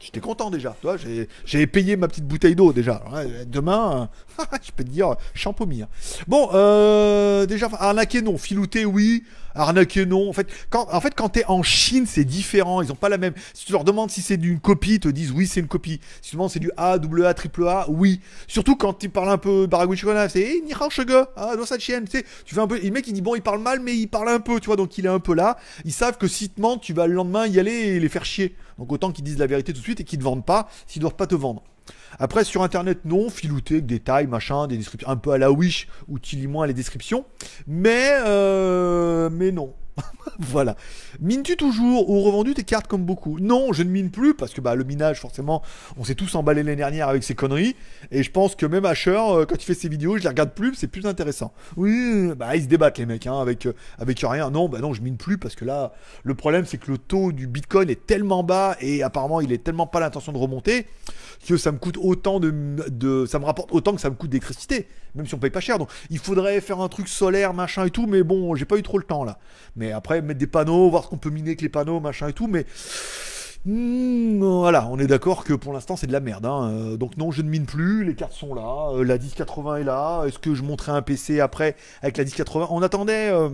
[0.00, 0.76] J'étais content déjà.
[0.80, 0.96] Toi,
[1.44, 3.02] j'ai payé ma petite bouteille d'eau déjà.
[3.46, 4.08] Demain,
[4.62, 5.82] je peux te dire, champomy.
[6.28, 9.24] Bon, euh, déjà, arnaquer non, filouter oui,
[9.58, 10.28] arnaquer non.
[10.28, 12.82] En fait, quand, en fait, quand t'es en Chine, c'est différent.
[12.82, 13.34] Ils ont pas la même.
[13.54, 16.00] Si tu leur demandes si c'est d'une copie, ils te disent oui, c'est une copie.
[16.22, 18.20] Si tu demandes c'est du A, double A, triple A, oui.
[18.46, 21.78] Surtout quand tu parles un peu baragouin c'est hey, ni hao shege, ah, dans sa
[21.78, 22.78] chienne, tu sais, tu fais un peu.
[22.78, 24.76] Le mec, il dit bon, il parle mal, mais il parle un peu, tu vois,
[24.76, 25.58] donc il est un peu là.
[25.84, 28.24] Ils savent que si te mentent, tu vas le lendemain y aller et les faire
[28.24, 28.54] chier.
[28.78, 31.00] Donc autant qu'ils disent la vérité tout de suite et qu'ils te vendent pas s'ils
[31.00, 31.62] doivent pas te vendre.
[32.18, 35.52] Après, sur internet, non, filouté, avec des tailles, machin, des descriptions un peu à la
[35.52, 37.24] Wish, où tu lis moins les descriptions.
[37.66, 39.74] Mais, euh, mais non.
[40.38, 40.76] voilà.
[41.20, 43.38] Mines-tu toujours ou revendu tes cartes comme beaucoup?
[43.40, 45.62] Non, je ne mine plus parce que bah, le minage, forcément,
[45.96, 47.76] on s'est tous emballé l'année dernière avec ces conneries.
[48.10, 50.52] Et je pense que même Asher, euh, quand il fait ses vidéos, je les regarde
[50.52, 51.52] plus, c'est plus intéressant.
[51.76, 54.50] Oui, bah ils se débattent les mecs, hein, avec, euh, avec rien.
[54.50, 57.32] Non, bah non, je mine plus parce que là, le problème c'est que le taux
[57.32, 60.86] du bitcoin est tellement bas et apparemment il est tellement pas l'intention de remonter
[61.46, 63.26] que ça me coûte autant de.
[63.26, 65.78] Ça me rapporte autant que ça me coûte d'électricité, même si on paye pas cher.
[65.78, 68.82] Donc il faudrait faire un truc solaire, machin et tout, mais bon, j'ai pas eu
[68.82, 69.38] trop le temps là.
[69.76, 72.32] Mais après, mettre des panneaux, voir ce qu'on peut miner avec les panneaux, machin et
[72.32, 72.66] tout, mais.
[73.64, 76.46] Hmm, voilà, on est d'accord que pour l'instant c'est de la merde.
[76.46, 76.70] hein.
[76.72, 79.84] Euh, donc non, je ne mine plus, les cartes sont là, euh, la 1080 est
[79.84, 80.24] là.
[80.26, 83.48] Est-ce que je monterai un PC après avec la 1080 On attendait euh,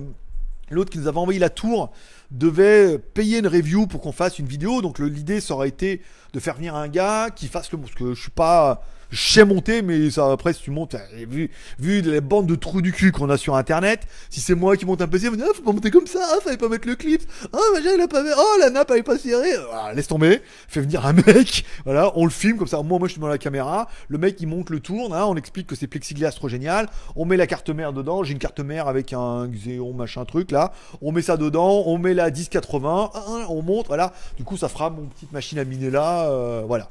[0.70, 1.90] l'autre qui nous avait envoyé la tour
[2.30, 4.82] devait payer une review pour qu'on fasse une vidéo.
[4.82, 6.02] Donc l'idée ça aurait été
[6.32, 8.82] de faire venir un gars qui fasse le parce que je suis pas
[9.14, 12.56] je sais monter mais ça après si tu montes euh, vu vu les bandes de
[12.56, 15.32] trous du cul qu'on a sur internet si c'est moi qui monte un PC on
[15.32, 17.22] me dit ah, faut pas monter comme ça ah, fallait pas mettre le clip.
[17.52, 19.56] Ah machin il a pas oh la nappe elle est pas serrée.
[19.70, 20.42] Voilà, laisse tomber.
[20.66, 21.64] Fais venir un mec.
[21.84, 22.82] Voilà on le filme comme ça.
[22.82, 23.88] Moi moi je suis dans la caméra.
[24.08, 26.88] Le mec il monte le tourne hein, on explique que c'est plexiglas trop génial.
[27.14, 28.24] On met la carte mère dedans.
[28.24, 30.72] J'ai une carte mère avec un Xeon machin truc là.
[31.02, 31.84] On met ça dedans.
[31.86, 33.86] On met la 1080 hein, on monte.
[33.86, 34.12] Voilà.
[34.36, 36.88] Du coup ça fera mon petite machine à miner là euh, voilà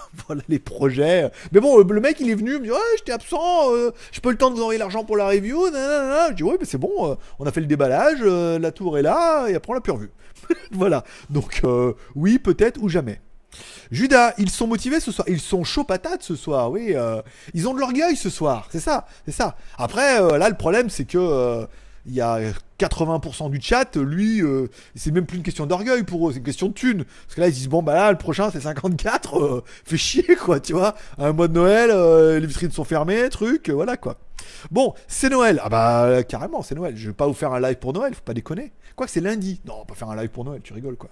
[0.26, 1.30] voilà les projets.
[1.52, 4.20] Mais bon, le mec il est venu, il me dit Ouais, j'étais absent, euh, j'ai
[4.20, 5.70] pas eu le temps de vous envoyer l'argent pour la review.
[5.70, 6.28] nanana.
[6.30, 8.98] Je dis Ouais, mais c'est bon, euh, on a fait le déballage, euh, la tour
[8.98, 10.10] est là, et après on l'a plus revu.
[10.72, 11.04] voilà.
[11.30, 13.20] Donc, euh, oui, peut-être ou jamais.
[13.90, 16.94] Judas, ils sont motivés ce soir, ils sont chauds patates ce soir, oui.
[17.52, 19.56] ils ont de l'orgueil ce soir, c'est ça, c'est ça.
[19.76, 21.66] Après, là, le problème, c'est que
[22.06, 22.40] il y a
[22.78, 26.44] 80% du chat, lui, euh, c'est même plus une question d'orgueil pour eux, c'est une
[26.44, 27.04] question de thune.
[27.04, 30.36] Parce que là, ils disent, bon, bah là, le prochain, c'est 54, euh, fait chier,
[30.36, 30.94] quoi, tu vois.
[31.18, 34.16] Un mois de Noël, euh, les vitrines sont fermées, truc, euh, voilà, quoi.
[34.70, 35.60] Bon, c'est Noël.
[35.62, 36.96] Ah bah, carrément, c'est Noël.
[36.96, 38.72] Je vais pas vous faire un live pour Noël, faut pas déconner.
[38.96, 39.60] Quoi que c'est lundi.
[39.64, 41.10] Non, pas faire un live pour Noël, tu rigoles, quoi.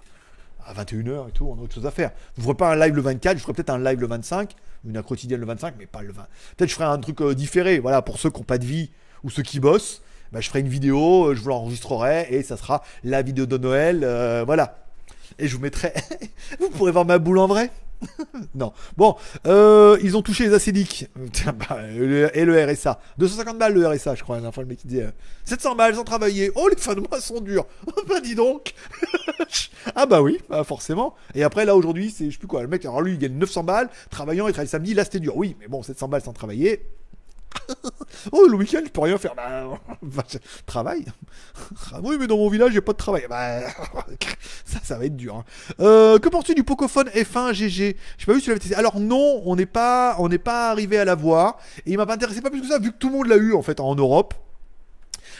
[0.65, 2.11] À 21h et tout, on a autre chose à faire.
[2.35, 4.53] Je ne ferai pas un live le 24, je ferai peut-être un live le 25,
[4.85, 6.21] une quotidienne le 25, mais pas le 20.
[6.57, 8.91] Peut-être je ferai un truc différé, voilà, pour ceux qui n'ont pas de vie
[9.23, 10.01] ou ceux qui bossent
[10.31, 13.57] bah, je ferai une vidéo, euh, je vous l'enregistrerai et ça sera la vidéo de
[13.57, 14.77] Noël, euh, voilà.
[15.39, 15.93] Et je vous mettrai.
[16.59, 17.71] vous pourrez voir ma boule en vrai
[18.55, 18.73] Non.
[18.97, 19.15] Bon,
[19.47, 21.07] euh, ils ont touché les acédiques.
[21.69, 21.79] Bah,
[22.33, 22.99] et le RSA.
[23.17, 24.39] 250 balles le RSA, je crois.
[24.39, 25.11] La fois, le mec il disait euh,
[25.45, 26.51] 700 balles sans travailler.
[26.55, 27.65] Oh, les fins de mois sont dures.
[28.07, 28.73] bah, dis donc.
[29.95, 31.15] ah, bah oui, bah, forcément.
[31.35, 32.61] Et après, là, aujourd'hui, c'est, je sais plus quoi.
[32.61, 34.93] Le mec, alors lui, il gagne 900 balles, travaillant, il travaille samedi.
[34.93, 35.35] Là, c'était dur.
[35.35, 36.85] Oui, mais bon, 700 balles sans travailler.
[38.31, 39.35] oh, le week-end, je peux rien faire.
[39.35, 41.05] Bah, bah, je travaille.
[41.93, 43.25] Ah oui, mais dans mon village, a pas de travail.
[43.29, 43.61] Bah,
[44.65, 45.35] ça, ça va être dur.
[45.35, 45.43] hein.
[45.79, 48.75] Euh, que penses-tu du Pocophone F1 GG Je sais pas vu si tu l'avais.
[48.75, 51.57] Alors non, on n'est pas, on n'est pas arrivé à l'avoir.
[51.85, 53.35] Et il m'a pas intéressé pas plus que ça, vu que tout le monde l'a
[53.37, 54.33] eu en fait en Europe.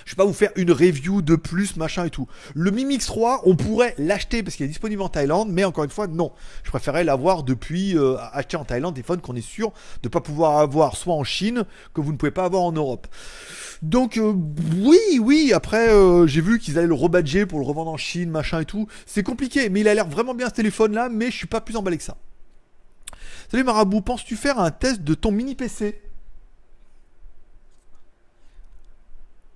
[0.06, 2.28] Je vais pas vous faire une review de plus, machin et tout.
[2.54, 5.84] Le Mi Mix 3, on pourrait l'acheter parce qu'il est disponible en Thaïlande, mais encore
[5.84, 6.32] une fois, non.
[6.64, 9.72] Je préférais l'avoir depuis euh, acheter en Thaïlande des phones qu'on est sûr
[10.04, 13.08] de pas pouvoir avoir soit en Chine que vous ne pouvez pas avoir en Europe.
[13.82, 14.34] Donc euh,
[14.78, 15.52] oui, oui.
[15.54, 18.66] Après, euh, j'ai vu qu'ils allaient le rebadger pour le revendre en Chine, machin et
[18.66, 18.88] tout.
[19.06, 21.76] C'est compliqué, mais il a l'air vraiment bien ce téléphone-là, mais je suis pas plus
[21.76, 22.18] emballé que ça.
[23.50, 26.00] Salut Marabout, penses-tu faire un test de ton mini PC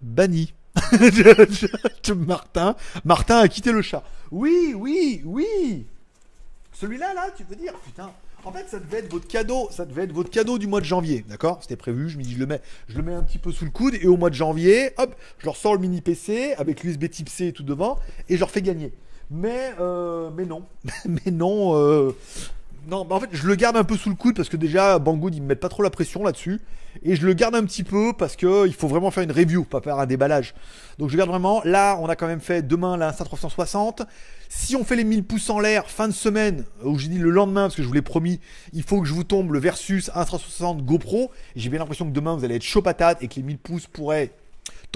[0.02, 0.54] banni.
[2.16, 2.76] Martin,
[3.06, 4.04] Martin a quitté le chat.
[4.32, 5.86] Oui, oui, oui.
[6.74, 8.12] Celui-là, là, tu veux dire, putain.
[8.44, 10.86] En fait, ça devait être votre cadeau, ça devait être votre cadeau du mois de
[10.86, 11.58] janvier, d'accord?
[11.62, 12.10] C'était prévu.
[12.10, 13.96] Je me dis, je le mets, je le mets un petit peu sous le coude
[14.00, 17.30] et au mois de janvier, hop, je leur sors le mini PC avec l'USB Type
[17.30, 17.98] C tout devant
[18.30, 18.94] et je leur fais gagner.
[19.32, 20.64] Mais, euh, mais non,
[21.06, 21.76] mais non.
[21.76, 22.16] Euh,
[22.88, 25.34] non, en fait, je le garde un peu sous le coude parce que déjà, Banggood,
[25.34, 26.62] ils me mettent pas trop la pression là-dessus.
[27.04, 29.64] Et je le garde un petit peu parce que il faut vraiment faire une review,
[29.64, 30.54] pas faire un déballage.
[30.98, 31.62] Donc je garde vraiment.
[31.64, 34.04] Là, on a quand même fait demain la 360.
[34.50, 37.30] Si on fait les 1000 pouces en l'air fin de semaine, où j'ai dit le
[37.30, 38.40] lendemain, parce que je vous l'ai promis,
[38.74, 41.32] il faut que je vous tombe le versus 360 GoPro.
[41.56, 43.88] J'ai bien l'impression que demain vous allez être chaud patate et que les 1000 pouces
[43.88, 44.32] pourraient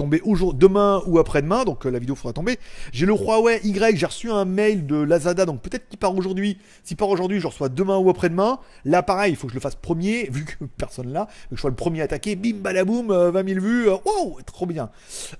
[0.00, 2.58] tomber aujourd'hui, demain ou après-demain, donc euh, la vidéo faudra tomber.
[2.90, 6.56] J'ai le Huawei Y, j'ai reçu un mail de Lazada, donc peut-être qu'il part aujourd'hui.
[6.84, 8.60] S'il part aujourd'hui, je reçois demain ou après-demain.
[8.86, 11.60] Là, pareil, il faut que je le fasse premier, vu que personne là, que je
[11.60, 14.88] sois le premier attaqué, bim, balaboum, 20 euh, 000 vues, euh, wow, trop bien.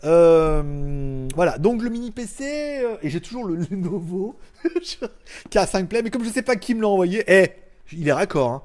[0.03, 4.37] voilà, donc le mini PC, et j'ai toujours le Lenovo
[5.51, 7.51] K5 Play, mais comme je sais pas qui me l'a envoyé, eh,
[7.93, 8.63] il est raccord, hein.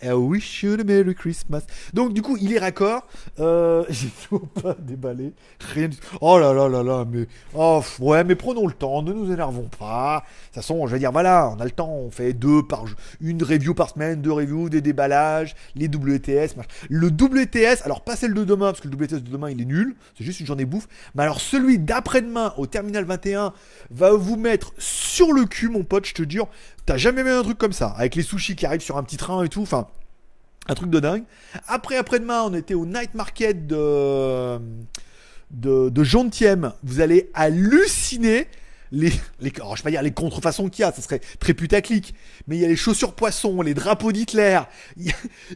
[0.00, 1.62] I wish you a Merry Christmas.
[1.92, 3.04] Donc du coup, il est raccord.
[3.40, 5.32] Euh, J'ai toujours pas déballé.
[5.74, 6.16] Rien du tout.
[6.20, 9.68] Oh là là là là, mais oh ouais, mais prenons le temps, ne nous énervons
[9.76, 10.20] pas.
[10.20, 12.84] De toute façon, je vais dire voilà, on a le temps, on fait deux par
[13.20, 16.54] une review par semaine, deux reviews, des déballages, les WTS.
[16.88, 19.64] Le WTS, alors pas celle de demain parce que le WTS de demain il est
[19.64, 20.86] nul, c'est juste une journée bouffe.
[21.16, 23.52] Mais alors celui d'après-demain au terminal 21
[23.90, 26.48] va vous mettre sur le cul, mon pote, je te jure.
[26.88, 29.18] T'as jamais vu un truc comme ça, avec les sushis qui arrivent sur un petit
[29.18, 29.88] train et tout, enfin,
[30.68, 31.24] un truc de dingue.
[31.66, 34.58] Après, après-demain, on était au night market de,
[35.50, 38.46] de, de Vous allez halluciner
[38.90, 42.14] les, les je vais pas dire les contrefaçons qu'il y a, ça serait très putaclic,
[42.46, 44.60] mais il y a les chaussures poissons, les drapeaux d'Hitler.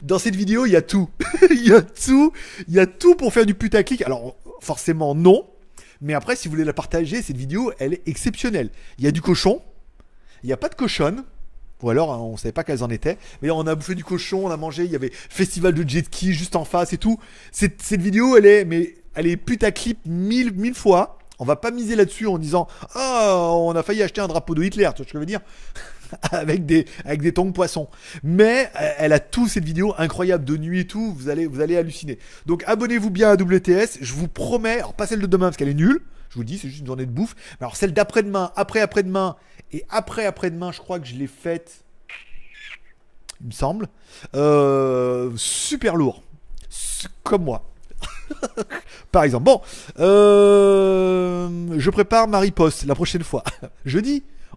[0.03, 1.09] Dans cette vidéo, il y a tout.
[1.51, 2.35] il y a tout,
[2.69, 4.03] il y a tout pour faire du putaclic.
[4.03, 5.49] Alors, forcément, non.
[6.03, 8.69] Mais après, si vous voulez la partager, cette vidéo, elle est exceptionnelle.
[8.99, 9.63] Il y a du cochon,
[10.43, 11.25] il n'y a pas de cochonne.
[11.83, 13.19] Ou alors, hein, on savait pas qu'elles en étaient.
[13.43, 16.05] Mais on a bouffé du cochon, on a mangé, il y avait festival de jet
[16.05, 17.19] ski juste en face et tout.
[17.51, 21.19] Cette, vidéo, elle est, mais elle est putaclip mille, mille fois.
[21.39, 24.63] On va pas miser là-dessus en disant Ah, on a failli acheter un drapeau de
[24.63, 25.41] Hitler, tu vois ce que je veux dire?
[26.31, 27.89] Avec des avec des tongs poissons.
[28.23, 31.75] Mais elle a tout cette vidéo incroyable de nuit et tout, vous allez vous allez
[31.75, 32.19] halluciner.
[32.45, 35.71] Donc abonnez-vous bien à WTS, je vous promets, alors pas celle de demain parce qu'elle
[35.71, 36.03] est nulle,
[36.33, 37.37] je vous dis, c'est juste une journée de bouffe.
[37.61, 39.37] Alors celle d'après-demain, après-après-demain
[39.71, 41.85] et après-après-demain, je crois que je l'ai faite,
[43.43, 43.89] il me semble.
[44.35, 46.23] Euh, super lourd.
[47.23, 47.69] Comme moi.
[49.13, 49.45] Par exemple.
[49.45, 49.61] Bon,
[49.99, 53.45] euh, je prépare Marie Post la prochaine fois.
[53.85, 54.25] Jeudi.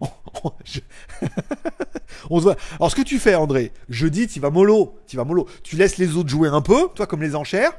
[2.30, 2.56] On, se voit.
[2.76, 5.46] Alors ce que tu fais, André, jeudi, tu vas mollo, tu vas mollo.
[5.62, 7.72] Tu laisses les autres jouer un peu, toi comme les enchères.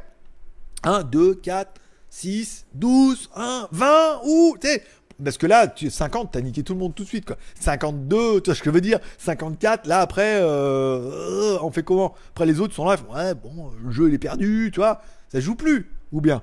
[0.83, 1.71] 1, 2, 4,
[2.19, 4.83] 6, 12, 1, 20, ou, tu sais,
[5.23, 7.37] parce que là, tu, 50, t'as niqué tout le monde tout de suite, quoi.
[7.59, 8.97] 52, tu vois ce que je veux dire?
[9.19, 12.15] 54, là, après, euh, on fait comment?
[12.31, 14.79] Après, les autres sont là, ils font, ouais, bon, le jeu, il est perdu, tu
[14.79, 14.99] vois,
[15.31, 16.41] ça joue plus, ou bien?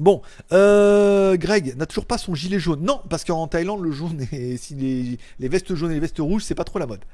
[0.00, 0.20] Bon,
[0.52, 2.82] euh, Greg n'a toujours pas son gilet jaune.
[2.82, 6.18] Non, parce qu'en Thaïlande, le jaune et si les, les, vestes jaunes et les vestes
[6.18, 7.04] rouges, c'est pas trop la mode.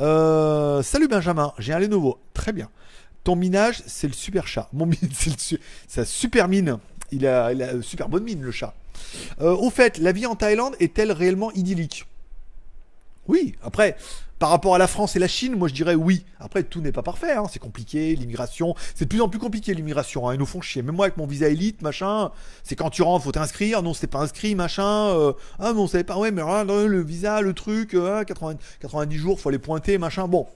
[0.00, 2.18] Euh, salut Benjamin, j'ai un Lenovo.
[2.34, 2.68] Très bien.
[3.24, 4.68] Ton minage, c'est le super chat.
[4.72, 6.78] Mon mine, c'est sa super mine.
[7.12, 8.74] Il a, il a super bonne mine, le chat.
[9.40, 12.06] Euh, au fait, la vie en Thaïlande est-elle réellement idyllique?
[13.28, 13.96] Oui, après,
[14.40, 16.24] par rapport à la France et la Chine, moi je dirais oui.
[16.40, 17.44] Après, tout n'est pas parfait, hein.
[17.48, 20.34] c'est compliqué, l'immigration, c'est de plus en plus compliqué l'immigration, hein.
[20.34, 20.82] ils nous font chier.
[20.82, 22.32] Même moi avec mon visa élite, machin,
[22.64, 25.86] c'est quand tu rentres, faut t'inscrire, non, c'est pas inscrit, machin, euh, ah, mais on
[25.86, 29.98] savait pas, ouais, mais le visa, le truc, 80, euh, 90 jours, faut aller pointer,
[29.98, 30.48] machin, bon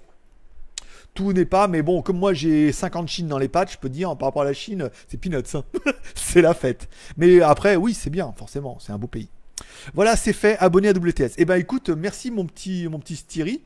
[1.17, 3.89] tout n'est pas, mais bon, comme moi j'ai 50 Chines dans les pattes, je peux
[3.89, 5.43] dire, par rapport à la Chine, c'est peanuts.
[5.55, 5.64] Hein.
[6.14, 6.89] c'est la fête.
[7.17, 9.29] Mais après, oui, c'est bien, forcément, c'est un beau pays.
[9.95, 11.35] Voilà, c'est fait, abonné à WTS.
[11.39, 13.62] Eh ben écoute, merci mon petit, mon petit Styrie.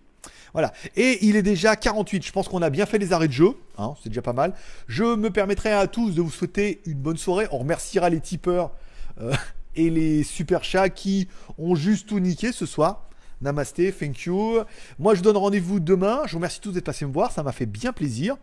[0.53, 0.72] Voilà.
[0.96, 2.24] Et il est déjà 48.
[2.24, 3.55] Je pense qu'on a bien fait les arrêts de jeu.
[3.78, 4.55] Hein, c'est déjà pas mal.
[4.88, 7.46] Je me permettrai à tous de vous souhaiter une bonne soirée.
[7.51, 8.72] On remerciera les tipeurs
[9.20, 9.32] euh,
[9.76, 11.28] et les super chats qui
[11.59, 13.09] ont juste tout niqué ce soir.
[13.41, 14.59] Namasté, thank you.
[14.99, 16.20] Moi, je donne rendez-vous demain.
[16.26, 17.32] Je vous remercie tous d'être passés me voir.
[17.32, 18.36] Ça m'a fait bien plaisir.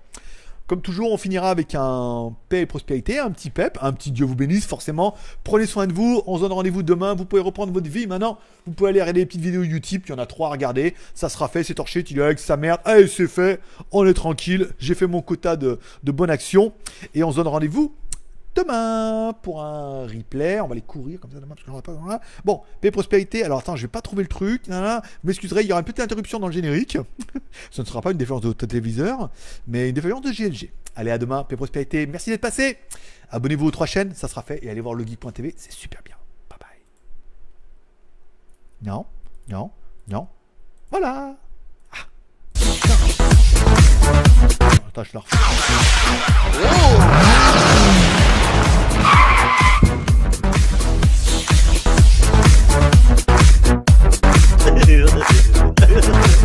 [0.66, 4.26] Comme toujours, on finira avec un paix et prospérité, un petit pep, un petit Dieu
[4.26, 5.16] vous bénisse, forcément.
[5.45, 8.38] Prenez soin de vous, on se donne rendez-vous demain, vous pouvez reprendre votre vie maintenant.
[8.66, 10.93] Vous pouvez aller regarder les petites vidéos YouTube, il y en a trois à regarder.
[11.14, 13.62] Ça sera fait, c'est torché, tu dis avec sa merde, allez c'est fait,
[13.93, 16.74] on est tranquille, j'ai fait mon quota de, de bonne action.
[17.16, 17.93] Et on se donne rendez-vous
[18.56, 20.60] demain pour un replay.
[20.60, 22.22] On va les courir comme ça demain parce que pas.
[22.43, 23.43] Bon, paix prospérité.
[23.43, 24.64] Alors attends, je vais pas trouver le truc.
[24.68, 26.98] Vous m'excuserez, il y aura une petite interruption dans le générique.
[27.72, 29.30] Ce ne sera pas une défaillance de téléviseur,
[29.68, 30.72] mais une défaillance de GLG.
[30.95, 32.08] Allez, à demain, paix prospérité.
[32.08, 32.78] Merci d'être passé.
[33.30, 34.64] Abonnez-vous aux trois chaînes, ça sera fait.
[34.64, 36.16] Et allez voir le geek.tv, c'est super bien.
[36.50, 36.80] Bye bye.
[38.82, 39.06] Non,
[39.50, 39.72] non,
[40.08, 40.28] non.
[40.89, 41.36] Voilà.
[41.91, 42.08] Ah.
[44.88, 45.04] Attends,
[49.80, 49.91] Ha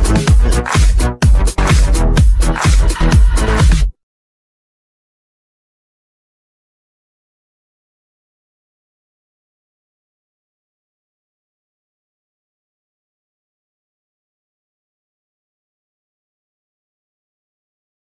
[0.08, 0.11] ha.